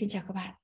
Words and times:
Xin 0.00 0.08
chào 0.08 0.22
các 0.26 0.34
bạn. 0.34 0.54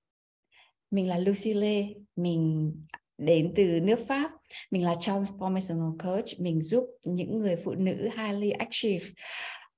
Mình 0.90 1.08
là 1.08 1.18
Lucy 1.18 1.54
Lê, 1.54 1.86
mình 2.16 2.72
đến 3.18 3.52
từ 3.56 3.80
nước 3.80 3.98
Pháp. 4.08 4.30
Mình 4.70 4.84
là 4.84 4.94
Transformational 4.94 5.98
Coach, 5.98 6.40
mình 6.40 6.60
giúp 6.60 6.84
những 7.04 7.38
người 7.38 7.56
phụ 7.56 7.74
nữ 7.74 8.08
highly 8.16 8.50
active 8.50 9.06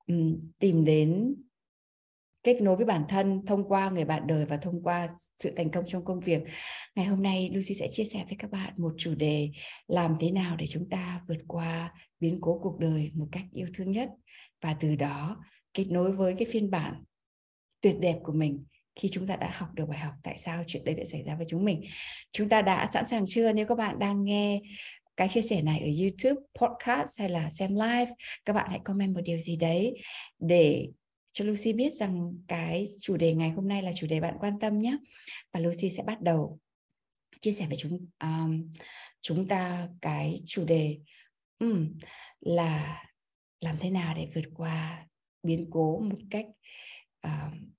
um, 0.07 0.51
tìm 0.59 0.85
đến 0.85 1.35
kết 2.43 2.63
nối 2.63 2.77
với 2.77 2.87
bản 2.87 3.05
thân 3.09 3.47
thông 3.47 3.69
qua 3.69 3.91
người 3.91 4.05
bạn 4.05 4.27
đời 4.27 4.47
và 4.47 4.57
thông 4.57 4.83
qua 4.83 5.09
sự 5.39 5.53
thành 5.57 5.71
công 5.71 5.85
trong 5.87 6.05
công 6.05 6.21
việc. 6.21 6.43
Ngày 6.95 7.07
hôm 7.07 7.23
nay 7.23 7.51
Lucy 7.55 7.75
sẽ 7.75 7.89
chia 7.91 8.05
sẻ 8.05 8.25
với 8.25 8.37
các 8.39 8.51
bạn 8.51 8.75
một 8.77 8.93
chủ 8.97 9.15
đề 9.15 9.51
làm 9.87 10.17
thế 10.21 10.31
nào 10.31 10.57
để 10.57 10.67
chúng 10.67 10.89
ta 10.89 11.23
vượt 11.29 11.41
qua 11.49 11.95
biến 12.21 12.39
cố 12.41 12.61
cuộc 12.63 12.79
đời 12.79 13.11
một 13.15 13.29
cách 13.33 13.45
yêu 13.53 13.67
thương 13.75 13.91
nhất 13.91 14.09
và 14.61 14.77
từ 14.81 14.95
đó 14.95 15.45
kết 15.75 15.85
nối 15.91 16.13
với 16.13 16.35
cái 16.39 16.47
phiên 16.51 16.71
bản 16.71 17.05
tuyệt 17.81 17.97
đẹp 18.01 18.19
của 18.23 18.33
mình 18.33 18.65
khi 18.99 19.09
chúng 19.13 19.27
ta 19.27 19.37
đã 19.37 19.51
học 19.55 19.69
được 19.75 19.85
bài 19.89 19.99
học 19.99 20.13
tại 20.23 20.39
sao 20.39 20.65
chuyện 20.67 20.85
đấy 20.85 20.95
lại 20.97 21.07
xảy 21.07 21.23
ra 21.23 21.35
với 21.37 21.47
chúng 21.49 21.65
mình. 21.65 21.85
Chúng 22.33 22.49
ta 22.49 22.63
đã 22.63 22.89
sẵn 22.93 23.09
sàng 23.09 23.25
chưa? 23.27 23.53
Nếu 23.53 23.67
các 23.67 23.75
bạn 23.75 23.99
đang 23.99 24.25
nghe 24.25 24.61
cái 25.17 25.29
chia 25.29 25.43
sẻ 25.43 25.63
này 25.63 25.81
ở 25.81 25.87
YouTube, 26.01 26.47
podcast 26.61 27.21
hay 27.21 27.29
là 27.29 27.51
xem 27.51 27.75
live 27.75 28.13
các 28.45 28.53
bạn 28.53 28.67
hãy 28.71 28.81
comment 28.85 29.15
một 29.15 29.21
điều 29.25 29.39
gì 29.39 29.57
đấy 29.57 29.95
để 30.39 30.89
cho 31.33 31.45
Lucy 31.45 31.73
biết 31.73 31.93
rằng 31.93 32.35
cái 32.49 32.87
chủ 33.01 33.17
đề 33.17 33.35
ngày 33.35 33.51
hôm 33.51 33.69
nay 33.69 33.83
là 33.83 33.93
chủ 33.93 34.07
đề 34.07 34.21
bạn 34.21 34.35
quan 34.41 34.59
tâm 34.61 34.79
nhé. 34.79 34.97
Và 35.53 35.61
Lucy 35.61 35.91
sẽ 35.91 36.03
bắt 36.03 36.21
đầu 36.21 36.59
chia 37.41 37.53
sẻ 37.53 37.67
với 37.67 37.77
chúng 37.77 38.07
um, 38.21 38.73
chúng 39.21 39.49
ta 39.49 39.89
cái 40.01 40.35
chủ 40.47 40.65
đề 40.65 40.99
um, 41.59 41.99
là 42.41 43.05
làm 43.61 43.77
thế 43.81 43.91
nào 43.91 44.15
để 44.15 44.29
vượt 44.35 44.45
qua 44.55 45.07
biến 45.43 45.67
cố 45.71 46.01
một 46.01 46.19
cách 46.31 46.47
um, 47.23 47.71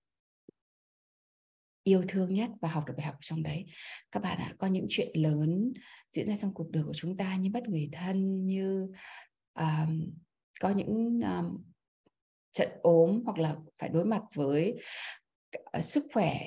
yêu 1.90 2.04
thương 2.08 2.36
nhất 2.36 2.50
và 2.62 2.70
học 2.70 2.84
được 2.88 2.94
bài 2.98 3.06
học 3.06 3.16
trong 3.22 3.44
đấy. 3.44 3.66
Các 4.12 4.24
bạn 4.24 4.38
ạ 4.38 4.54
có 4.58 4.68
những 4.68 4.86
chuyện 4.90 5.10
lớn 5.14 5.74
diễn 6.12 6.28
ra 6.28 6.36
trong 6.42 6.54
cuộc 6.54 6.72
đời 6.72 6.84
của 6.84 6.94
chúng 6.94 7.18
ta 7.18 7.36
như 7.36 7.50
mất 7.54 7.64
người 7.68 7.90
thân 7.92 8.46
như 8.46 8.88
um, 9.60 10.12
có 10.60 10.70
những 10.70 11.22
um, 11.22 11.58
trận 12.52 12.70
ốm 12.82 13.22
hoặc 13.26 13.38
là 13.38 13.56
phải 13.78 13.90
đối 13.90 14.06
mặt 14.06 14.22
với 14.36 14.80
uh, 15.78 15.84
sức 15.84 16.06
khỏe 16.14 16.40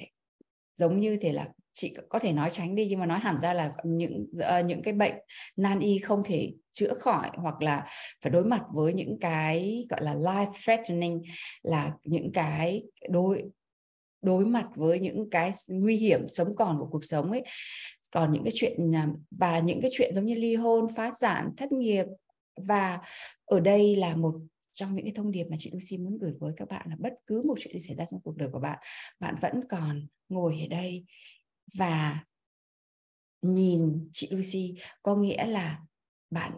giống 0.74 1.00
như 1.00 1.18
thể 1.20 1.32
là 1.32 1.48
chị 1.72 1.96
có 2.08 2.18
thể 2.18 2.32
nói 2.32 2.50
tránh 2.50 2.74
đi 2.74 2.86
nhưng 2.90 3.00
mà 3.00 3.06
nói 3.06 3.18
hẳn 3.18 3.40
ra 3.40 3.54
là 3.54 3.72
những 3.84 4.26
uh, 4.36 4.64
những 4.66 4.82
cái 4.82 4.94
bệnh 4.94 5.14
nan 5.56 5.80
y 5.80 5.98
không 5.98 6.22
thể 6.24 6.52
chữa 6.72 6.94
khỏi 6.94 7.30
hoặc 7.36 7.62
là 7.62 7.86
phải 8.22 8.30
đối 8.30 8.44
mặt 8.44 8.62
với 8.72 8.94
những 8.94 9.18
cái 9.20 9.86
gọi 9.90 10.04
là 10.04 10.14
life 10.14 10.52
threatening 10.64 11.22
là 11.62 11.92
những 12.04 12.32
cái 12.32 12.82
đối 13.10 13.42
đối 14.22 14.46
mặt 14.46 14.66
với 14.74 15.00
những 15.00 15.30
cái 15.30 15.52
nguy 15.68 15.96
hiểm 15.96 16.28
sống 16.28 16.56
còn 16.56 16.78
của 16.78 16.86
cuộc 16.86 17.04
sống 17.04 17.30
ấy. 17.30 17.44
Còn 18.10 18.32
những 18.32 18.44
cái 18.44 18.52
chuyện 18.54 18.94
à, 18.94 19.08
và 19.30 19.58
những 19.58 19.80
cái 19.80 19.90
chuyện 19.94 20.14
giống 20.14 20.26
như 20.26 20.34
ly 20.34 20.54
hôn, 20.54 20.86
phá 20.96 21.12
sản, 21.20 21.50
thất 21.56 21.72
nghiệp. 21.72 22.06
Và 22.56 23.00
ở 23.44 23.60
đây 23.60 23.96
là 23.96 24.16
một 24.16 24.34
trong 24.72 24.94
những 24.94 25.04
cái 25.04 25.14
thông 25.16 25.30
điệp 25.30 25.44
mà 25.44 25.56
chị 25.58 25.70
Lucy 25.72 25.98
muốn 25.98 26.18
gửi 26.18 26.32
với 26.40 26.52
các 26.56 26.68
bạn 26.68 26.86
là 26.90 26.96
bất 26.98 27.12
cứ 27.26 27.42
một 27.42 27.54
chuyện 27.60 27.78
gì 27.78 27.86
xảy 27.86 27.96
ra 27.96 28.04
trong 28.10 28.20
cuộc 28.20 28.36
đời 28.36 28.48
của 28.52 28.60
bạn 28.60 28.78
bạn 29.20 29.34
vẫn 29.40 29.60
còn 29.68 30.06
ngồi 30.28 30.58
ở 30.60 30.66
đây. 30.70 31.04
Và 31.74 32.24
nhìn 33.42 34.08
chị 34.12 34.28
Lucy 34.30 34.74
có 35.02 35.16
nghĩa 35.16 35.46
là 35.46 35.80
bạn 36.30 36.52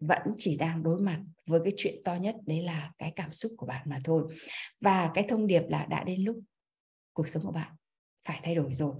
vẫn 0.00 0.22
chỉ 0.38 0.56
đang 0.56 0.82
đối 0.82 1.00
mặt 1.00 1.20
với 1.46 1.60
cái 1.64 1.72
chuyện 1.76 1.94
to 2.04 2.14
nhất, 2.14 2.36
đấy 2.46 2.62
là 2.62 2.92
cái 2.98 3.12
cảm 3.16 3.32
xúc 3.32 3.52
của 3.56 3.66
bạn 3.66 3.82
mà 3.90 4.00
thôi. 4.04 4.22
Và 4.80 5.10
cái 5.14 5.24
thông 5.28 5.46
điệp 5.46 5.62
là 5.68 5.86
đã 5.86 6.04
đến 6.04 6.22
lúc 6.22 6.36
cuộc 7.12 7.28
sống 7.28 7.42
của 7.42 7.52
bạn 7.52 7.72
phải 8.28 8.40
thay 8.42 8.54
đổi 8.54 8.74
rồi. 8.74 8.94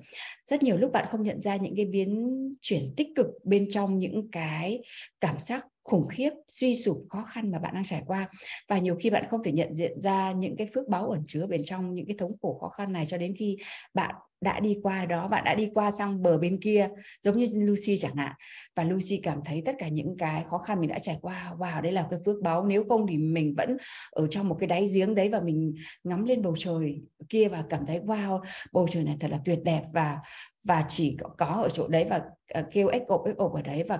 Rất 0.45 0.63
nhiều 0.63 0.77
lúc 0.77 0.93
bạn 0.93 1.07
không 1.11 1.23
nhận 1.23 1.41
ra 1.41 1.57
những 1.57 1.77
cái 1.77 1.85
biến 1.87 2.29
chuyển 2.61 2.95
tích 2.97 3.09
cực 3.17 3.27
bên 3.45 3.71
trong 3.71 3.99
những 3.99 4.31
cái 4.31 4.83
cảm 5.21 5.39
giác 5.39 5.67
khủng 5.85 6.09
khiếp, 6.09 6.31
suy 6.49 6.77
sụp, 6.77 7.07
khó 7.09 7.23
khăn 7.23 7.51
mà 7.51 7.59
bạn 7.59 7.75
đang 7.75 7.85
trải 7.85 8.03
qua. 8.07 8.29
Và 8.69 8.79
nhiều 8.79 8.97
khi 9.01 9.11
bạn 9.11 9.25
không 9.31 9.43
thể 9.43 9.53
nhận 9.53 9.75
diện 9.75 10.01
ra 10.01 10.33
những 10.33 10.57
cái 10.57 10.69
phước 10.75 10.89
báo 10.89 11.11
ẩn 11.11 11.25
chứa 11.29 11.47
bên 11.47 11.65
trong 11.65 11.95
những 11.95 12.07
cái 12.07 12.17
thống 12.19 12.37
khổ, 12.43 12.59
khó 12.61 12.69
khăn 12.69 12.93
này 12.93 13.07
cho 13.07 13.19
đến 13.19 13.35
khi 13.39 13.57
bạn 13.95 14.15
đã 14.41 14.61
đi 14.61 14.77
qua 14.83 15.07
đó 15.07 15.29
bạn 15.29 15.45
đã 15.45 15.55
đi 15.55 15.71
qua 15.75 15.91
sang 15.91 16.23
bờ 16.23 16.39
bên 16.39 16.61
kia 16.61 16.89
giống 17.23 17.39
như 17.39 17.47
Lucy 17.55 17.97
chẳng 17.99 18.17
hạn. 18.17 18.33
Và 18.77 18.85
Lucy 18.85 19.21
cảm 19.23 19.41
thấy 19.45 19.63
tất 19.65 19.75
cả 19.79 19.89
những 19.89 20.17
cái 20.19 20.45
khó 20.51 20.59
khăn 20.59 20.81
mình 20.81 20.91
đã 20.91 20.99
trải 20.99 21.19
qua 21.21 21.55
wow 21.59 21.83
đây 21.83 21.93
là 21.93 22.07
cái 22.11 22.21
phước 22.25 22.37
báo. 22.43 22.67
Nếu 22.67 22.85
không 22.89 23.07
thì 23.07 23.19
mình 23.19 23.55
vẫn 23.57 23.77
ở 24.11 24.27
trong 24.27 24.49
một 24.49 24.57
cái 24.61 24.67
đáy 24.67 24.87
giếng 24.95 25.15
đấy 25.15 25.29
và 25.29 25.41
mình 25.41 25.75
ngắm 26.05 26.25
lên 26.25 26.43
bầu 26.43 26.55
trời 26.59 27.03
kia 27.29 27.49
và 27.49 27.65
cảm 27.71 27.87
thấy 27.87 28.01
wow 28.01 28.41
bầu 28.73 28.89
trời 28.91 29.05
này 29.05 29.17
thật 29.21 29.31
là 29.31 29.39
tuyệt 29.45 29.59
đẹp 29.65 29.83
và 29.93 30.19
và 30.65 30.85
chỉ 30.89 31.17
có, 31.21 31.29
có 31.29 31.47
ở 31.47 31.69
chỗ 31.69 31.89
đấy 31.89 32.07
và 32.11 32.23
uh, 32.59 32.65
kêu 32.73 32.89
ếch 32.89 33.07
ộp 33.07 33.27
ếch 33.27 33.37
ộp 33.37 33.53
ở 33.55 33.63
đấy 33.63 33.85
và 33.89 33.99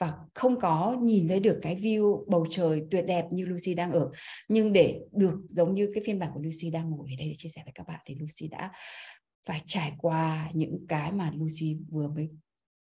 và 0.00 0.12
không 0.34 0.60
có 0.60 0.96
nhìn 1.02 1.28
thấy 1.28 1.40
được 1.40 1.58
cái 1.62 1.76
view 1.76 2.24
bầu 2.28 2.46
trời 2.50 2.82
tuyệt 2.90 3.04
đẹp 3.06 3.24
như 3.30 3.44
Lucy 3.44 3.74
đang 3.74 3.92
ở. 3.92 4.10
Nhưng 4.48 4.72
để 4.72 5.00
được 5.12 5.34
giống 5.48 5.74
như 5.74 5.90
cái 5.94 6.02
phiên 6.06 6.18
bản 6.18 6.30
của 6.34 6.40
Lucy 6.40 6.70
đang 6.70 6.90
ngồi 6.90 7.08
ở 7.12 7.16
đây 7.18 7.28
để 7.28 7.34
chia 7.36 7.48
sẻ 7.48 7.62
với 7.64 7.72
các 7.74 7.86
bạn 7.88 8.00
thì 8.06 8.14
Lucy 8.14 8.48
đã 8.48 8.70
phải 9.46 9.62
trải 9.66 9.92
qua 9.98 10.50
những 10.54 10.86
cái 10.88 11.12
mà 11.12 11.30
Lucy 11.34 11.76
vừa 11.90 12.08
mới 12.08 12.30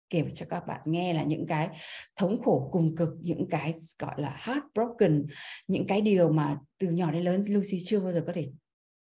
kể 0.09 0.23
cho 0.33 0.45
các 0.49 0.67
bạn 0.67 0.81
nghe 0.85 1.13
là 1.13 1.23
những 1.23 1.45
cái 1.47 1.69
thống 2.15 2.41
khổ 2.43 2.69
cùng 2.71 2.95
cực 2.95 3.09
những 3.21 3.47
cái 3.49 3.73
gọi 3.99 4.21
là 4.21 4.35
heartbroken 4.39 5.25
những 5.67 5.87
cái 5.87 6.01
điều 6.01 6.31
mà 6.31 6.57
từ 6.77 6.89
nhỏ 6.89 7.11
đến 7.11 7.23
lớn 7.23 7.45
Lucy 7.47 7.77
chưa 7.83 7.99
bao 7.99 8.13
giờ 8.13 8.23
có 8.27 8.33
thể 8.33 8.45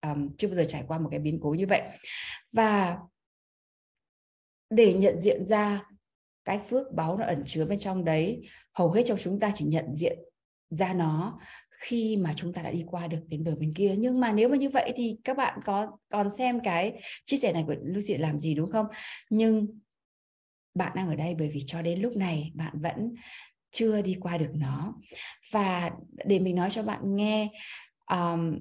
um, 0.02 0.36
chưa 0.38 0.48
bao 0.48 0.56
giờ 0.56 0.64
trải 0.68 0.84
qua 0.88 0.98
một 0.98 1.08
cái 1.10 1.20
biến 1.20 1.38
cố 1.42 1.50
như 1.50 1.66
vậy. 1.66 1.82
Và 2.52 2.98
để 4.70 4.94
nhận 4.94 5.20
diện 5.20 5.44
ra 5.44 5.82
cái 6.44 6.60
phước 6.68 6.92
báo 6.92 7.16
nó 7.18 7.24
ẩn 7.24 7.42
chứa 7.46 7.66
bên 7.66 7.78
trong 7.78 8.04
đấy 8.04 8.48
hầu 8.72 8.92
hết 8.92 9.02
trong 9.06 9.18
chúng 9.22 9.40
ta 9.40 9.52
chỉ 9.54 9.64
nhận 9.64 9.96
diện 9.96 10.18
ra 10.70 10.92
nó 10.92 11.38
khi 11.78 12.16
mà 12.16 12.34
chúng 12.36 12.52
ta 12.52 12.62
đã 12.62 12.70
đi 12.70 12.84
qua 12.86 13.06
được 13.06 13.20
đến 13.28 13.44
bờ 13.44 13.56
bên 13.60 13.74
kia. 13.74 13.94
Nhưng 13.98 14.20
mà 14.20 14.32
nếu 14.32 14.48
mà 14.48 14.56
như 14.56 14.70
vậy 14.70 14.92
thì 14.96 15.16
các 15.24 15.36
bạn 15.36 15.58
có 15.64 15.98
còn 16.08 16.30
xem 16.30 16.60
cái 16.60 17.00
chia 17.26 17.36
sẻ 17.36 17.52
này 17.52 17.64
của 17.66 17.74
Lucy 17.82 18.14
làm 18.16 18.40
gì 18.40 18.54
đúng 18.54 18.70
không? 18.70 18.86
Nhưng 19.30 19.66
bạn 20.74 20.92
đang 20.96 21.08
ở 21.08 21.14
đây 21.14 21.34
bởi 21.38 21.50
vì 21.54 21.60
cho 21.66 21.82
đến 21.82 22.00
lúc 22.00 22.16
này 22.16 22.52
bạn 22.54 22.72
vẫn 22.80 23.14
chưa 23.70 24.02
đi 24.02 24.16
qua 24.20 24.38
được 24.38 24.50
nó. 24.54 24.94
Và 25.52 25.90
để 26.24 26.38
mình 26.38 26.56
nói 26.56 26.70
cho 26.70 26.82
bạn 26.82 27.16
nghe 27.16 27.48
um, 28.10 28.58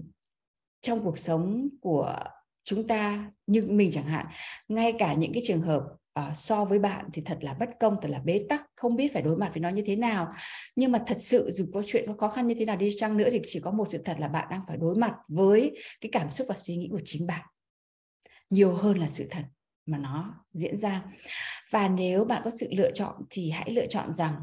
trong 0.82 1.04
cuộc 1.04 1.18
sống 1.18 1.70
của 1.82 2.16
chúng 2.64 2.88
ta 2.88 3.32
như 3.48 3.62
mình 3.62 3.92
chẳng 3.92 4.06
hạn 4.06 4.26
ngay 4.68 4.94
cả 5.00 5.14
những 5.14 5.34
cái 5.34 5.42
trường 5.46 5.62
hợp 5.62 5.82
uh, 6.20 6.38
so 6.38 6.66
với 6.66 6.80
bạn 6.80 7.10
thì 7.14 7.22
thật 7.26 7.38
là 7.42 7.54
bất 7.54 7.70
công 7.80 7.98
thật 8.02 8.10
là 8.10 8.20
bế 8.20 8.46
tắc 8.50 8.66
không 8.76 8.96
biết 8.96 9.14
phải 9.14 9.22
đối 9.22 9.38
mặt 9.38 9.50
với 9.54 9.60
nó 9.62 9.70
như 9.70 9.84
thế 9.86 9.96
nào. 9.96 10.34
Nhưng 10.76 10.92
mà 10.92 11.04
thật 11.08 11.18
sự 11.20 11.52
dù 11.52 11.66
có 11.74 11.82
chuyện 11.86 12.08
có 12.08 12.14
khó 12.14 12.30
khăn 12.30 12.48
như 12.48 12.56
thế 12.56 12.66
nào 12.66 12.78
đi 12.78 12.90
chăng 12.96 13.18
nữa 13.18 13.30
thì 13.32 13.42
chỉ 13.46 13.60
có 13.60 13.72
một 13.72 13.90
sự 13.90 14.02
thật 14.06 14.16
là 14.20 14.28
bạn 14.28 14.48
đang 14.52 14.62
phải 14.68 14.78
đối 14.78 14.96
mặt 14.96 15.16
với 15.28 15.78
cái 16.02 16.10
cảm 16.12 16.32
xúc 16.32 16.48
và 16.50 16.56
suy 16.58 16.76
nghĩ 16.76 16.90
của 16.92 17.02
chính 17.06 17.28
bạn. 17.28 17.46
Nhiều 18.50 18.76
hơn 18.76 18.98
là 18.98 19.08
sự 19.08 19.28
thật 19.30 19.44
mà 19.86 19.98
nó 19.98 20.46
diễn 20.54 20.78
ra. 20.78 21.04
Và 21.72 21.88
nếu 21.88 22.26
bạn 22.26 22.42
có 22.46 22.50
sự 22.60 22.68
lựa 22.72 22.92
chọn 22.92 23.16
thì 23.30 23.50
hãy 23.50 23.72
lựa 23.72 23.88
chọn 23.88 24.14
rằng 24.14 24.36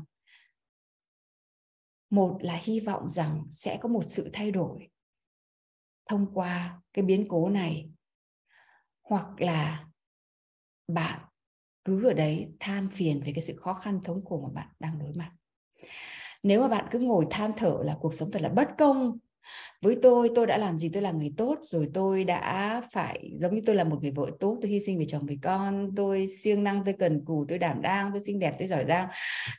một 2.11 2.39
là 2.41 2.61
hy 2.63 2.81
vọng 2.81 3.11
rằng 3.11 3.45
sẽ 3.51 3.79
có 3.81 3.89
một 3.89 4.05
sự 4.07 4.31
thay 4.33 4.51
đổi 4.51 4.89
thông 6.09 6.35
qua 6.35 6.81
cái 6.93 7.05
biến 7.05 7.27
cố 7.29 7.49
này 7.49 7.91
hoặc 9.03 9.41
là 9.41 9.87
bạn 10.89 11.21
cứ 11.85 12.07
ở 12.09 12.13
đấy 12.13 12.49
than 12.61 12.89
phiền 12.89 13.23
về 13.27 13.33
cái 13.35 13.43
sự 13.43 13.57
khó 13.57 13.75
khăn 13.75 14.01
thống 14.05 14.25
khổ 14.25 14.41
mà 14.43 14.49
bạn 14.55 14.69
đang 14.81 14.99
đối 14.99 15.13
mặt. 15.13 15.31
Nếu 16.43 16.61
mà 16.61 16.69
bạn 16.69 16.85
cứ 16.91 16.99
ngồi 16.99 17.27
than 17.31 17.53
thở 17.57 17.79
là 17.85 17.97
cuộc 18.01 18.15
sống 18.15 18.31
thật 18.31 18.43
là 18.43 18.49
bất 18.49 18.69
công. 18.79 19.19
Với 19.83 19.99
tôi 20.03 20.31
tôi 20.35 20.47
đã 20.47 20.59
làm 20.59 20.79
gì 20.79 20.89
tôi 20.93 21.03
là 21.03 21.13
người 21.13 21.33
tốt, 21.37 21.59
rồi 21.63 21.89
tôi 21.95 22.25
đã 22.25 22.81
phải, 22.93 23.31
giống 23.35 23.55
như 23.55 23.61
tôi 23.67 23.77
là 23.77 23.85
một 23.85 23.99
người 24.03 24.11
vợ 24.11 24.31
tốt, 24.41 24.59
tôi 24.63 24.71
hy 24.71 24.81
sinh 24.81 24.99
vì 24.99 25.05
chồng 25.09 25.27
vì 25.27 25.39
con, 25.43 25.91
tôi 25.97 26.27
siêng 26.27 26.65
năng, 26.65 26.85
tôi 26.85 26.95
cần 26.99 27.25
cù, 27.25 27.45
tôi 27.49 27.59
đảm 27.59 27.83
đang, 27.83 28.11
tôi 28.13 28.21
xinh 28.21 28.39
đẹp, 28.39 28.55
tôi 28.59 28.69
giỏi 28.69 28.85
giang. 28.89 29.09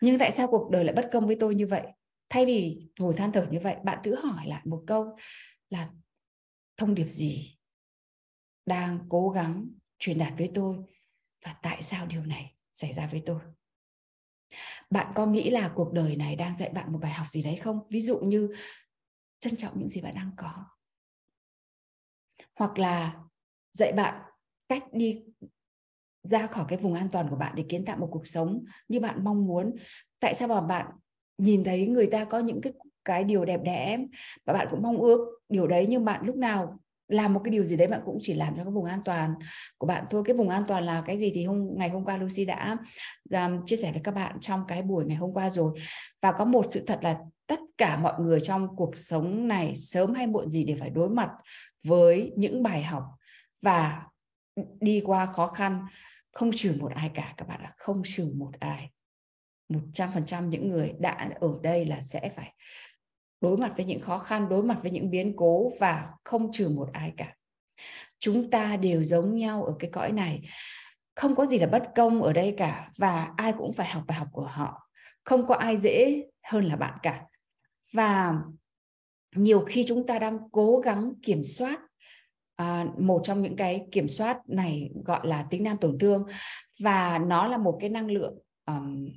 Nhưng 0.01 0.19
tại 0.19 0.31
sao 0.31 0.47
cuộc 0.47 0.69
đời 0.71 0.83
lại 0.83 0.95
bất 0.95 1.09
công 1.11 1.27
với 1.27 1.35
tôi 1.39 1.55
như 1.55 1.67
vậy? 1.67 1.81
Thay 2.29 2.45
vì 2.45 2.87
ngồi 2.99 3.13
than 3.13 3.31
thở 3.31 3.47
như 3.51 3.59
vậy, 3.59 3.75
bạn 3.83 3.99
tự 4.03 4.15
hỏi 4.15 4.47
lại 4.47 4.61
một 4.65 4.83
câu 4.87 5.15
là, 5.69 5.89
thông 6.77 6.95
điệp 6.95 7.07
gì 7.07 7.57
đang 8.65 8.99
cố 9.09 9.29
gắng 9.29 9.67
truyền 9.99 10.17
đạt 10.17 10.33
với 10.37 10.51
tôi 10.53 10.77
và 11.43 11.55
tại 11.61 11.81
sao 11.81 12.05
điều 12.05 12.25
này 12.25 12.55
xảy 12.73 12.93
ra 12.93 13.07
với 13.07 13.23
tôi? 13.25 13.39
Bạn 14.89 15.11
có 15.15 15.25
nghĩ 15.25 15.49
là 15.49 15.71
cuộc 15.75 15.93
đời 15.93 16.15
này 16.15 16.35
đang 16.35 16.55
dạy 16.55 16.69
bạn 16.69 16.91
một 16.91 16.99
bài 17.01 17.13
học 17.13 17.27
gì 17.29 17.43
đấy 17.43 17.55
không? 17.55 17.79
Ví 17.89 18.01
dụ 18.01 18.19
như 18.19 18.49
trân 19.39 19.55
trọng 19.55 19.79
những 19.79 19.89
gì 19.89 20.01
bạn 20.01 20.15
đang 20.15 20.31
có. 20.37 20.65
Hoặc 22.55 22.79
là 22.79 23.15
dạy 23.71 23.93
bạn 23.93 24.21
cách 24.69 24.83
đi 24.91 25.23
ra 26.23 26.47
khỏi 26.47 26.65
cái 26.67 26.79
vùng 26.79 26.93
an 26.93 27.09
toàn 27.11 27.29
của 27.29 27.35
bạn 27.35 27.53
để 27.55 27.65
kiến 27.69 27.85
tạo 27.85 27.97
một 27.97 28.09
cuộc 28.11 28.27
sống 28.27 28.65
như 28.87 28.99
bạn 28.99 29.23
mong 29.23 29.47
muốn. 29.47 29.75
Tại 30.19 30.33
sao 30.33 30.47
mà 30.47 30.61
bạn 30.61 30.85
nhìn 31.37 31.63
thấy 31.63 31.87
người 31.87 32.07
ta 32.07 32.25
có 32.25 32.39
những 32.39 32.61
cái 32.61 32.73
cái 33.05 33.23
điều 33.23 33.45
đẹp 33.45 33.59
đẽ 33.63 33.97
và 34.45 34.53
bạn 34.53 34.67
cũng 34.71 34.81
mong 34.81 34.97
ước 34.97 35.39
điều 35.49 35.67
đấy, 35.67 35.85
nhưng 35.89 36.05
bạn 36.05 36.23
lúc 36.25 36.35
nào 36.35 36.79
làm 37.07 37.33
một 37.33 37.41
cái 37.43 37.51
điều 37.51 37.63
gì 37.63 37.77
đấy 37.77 37.87
bạn 37.87 38.01
cũng 38.05 38.17
chỉ 38.21 38.33
làm 38.33 38.55
cho 38.57 38.63
cái 38.63 38.71
vùng 38.71 38.85
an 38.85 39.01
toàn 39.05 39.33
của 39.77 39.87
bạn 39.87 40.05
thôi. 40.09 40.23
Cái 40.25 40.35
vùng 40.35 40.49
an 40.49 40.63
toàn 40.67 40.83
là 40.83 41.03
cái 41.05 41.19
gì 41.19 41.31
thì 41.35 41.45
hôm 41.45 41.67
ngày 41.77 41.89
hôm 41.89 42.05
qua 42.05 42.17
Lucy 42.17 42.45
đã 42.45 42.77
um, 43.29 43.65
chia 43.65 43.75
sẻ 43.75 43.91
với 43.91 44.01
các 44.03 44.11
bạn 44.11 44.39
trong 44.39 44.63
cái 44.67 44.81
buổi 44.81 45.05
ngày 45.05 45.17
hôm 45.17 45.33
qua 45.33 45.49
rồi. 45.49 45.79
Và 46.21 46.31
có 46.31 46.45
một 46.45 46.65
sự 46.69 46.83
thật 46.87 46.99
là 47.01 47.17
tất 47.47 47.59
cả 47.77 47.97
mọi 47.97 48.13
người 48.19 48.39
trong 48.39 48.75
cuộc 48.75 48.95
sống 48.95 49.47
này 49.47 49.75
sớm 49.75 50.13
hay 50.13 50.27
muộn 50.27 50.51
gì 50.51 50.63
đều 50.63 50.77
phải 50.79 50.89
đối 50.89 51.09
mặt 51.09 51.29
với 51.85 52.31
những 52.37 52.63
bài 52.63 52.83
học 52.83 53.03
và 53.61 54.03
đi 54.79 55.01
qua 55.05 55.25
khó 55.25 55.47
khăn. 55.47 55.85
Không 56.31 56.51
trừ 56.53 56.75
một 56.79 56.91
ai 56.95 57.11
cả 57.13 57.33
các 57.37 57.47
bạn 57.47 57.61
ạ 57.63 57.73
không 57.77 58.01
trừ 58.05 58.31
một 58.35 58.51
ai. 58.59 58.89
Một 59.69 59.81
trăm 59.93 60.11
phần 60.11 60.25
trăm 60.25 60.49
những 60.49 60.69
người 60.69 60.93
đã 60.99 61.29
ở 61.39 61.49
đây 61.63 61.85
là 61.85 62.01
sẽ 62.01 62.29
phải 62.35 62.53
đối 63.43 63.57
mặt 63.57 63.73
với 63.75 63.85
những 63.85 64.01
khó 64.01 64.17
khăn 64.17 64.49
đối 64.49 64.63
mặt 64.63 64.77
với 64.81 64.91
những 64.91 65.09
biến 65.09 65.33
cố 65.35 65.71
và 65.79 66.09
không 66.23 66.51
trừ 66.51 66.69
một 66.69 66.89
ai 66.93 67.13
cả. 67.17 67.35
Chúng 68.19 68.49
ta 68.49 68.75
đều 68.77 69.03
giống 69.03 69.37
nhau 69.37 69.63
ở 69.63 69.75
cái 69.79 69.89
cõi 69.89 70.11
này. 70.11 70.41
Không 71.15 71.35
có 71.35 71.45
gì 71.45 71.57
là 71.57 71.67
bất 71.67 71.83
công 71.95 72.23
ở 72.23 72.33
đây 72.33 72.53
cả 72.57 72.91
và 72.97 73.33
ai 73.37 73.53
cũng 73.57 73.73
phải 73.73 73.87
học 73.87 74.03
bài 74.07 74.17
học 74.17 74.27
của 74.31 74.47
họ. 74.51 74.89
Không 75.23 75.47
có 75.47 75.55
ai 75.55 75.77
dễ 75.77 76.23
hơn 76.43 76.65
là 76.65 76.75
bạn 76.75 76.93
cả. 77.01 77.23
Và 77.93 78.33
nhiều 79.35 79.63
khi 79.67 79.83
chúng 79.87 80.07
ta 80.07 80.19
đang 80.19 80.39
cố 80.51 80.79
gắng 80.79 81.13
kiểm 81.21 81.43
soát 81.43 81.79
à, 82.55 82.85
một 82.97 83.21
trong 83.23 83.41
những 83.41 83.55
cái 83.55 83.87
kiểm 83.91 84.09
soát 84.09 84.37
này 84.47 84.89
gọi 85.05 85.27
là 85.27 85.45
tính 85.49 85.63
nam 85.63 85.77
tổn 85.77 85.99
thương 85.99 86.25
và 86.79 87.19
nó 87.19 87.47
là 87.47 87.57
một 87.57 87.77
cái 87.79 87.89
năng 87.89 88.11
lượng 88.11 88.37
um, 88.65 89.09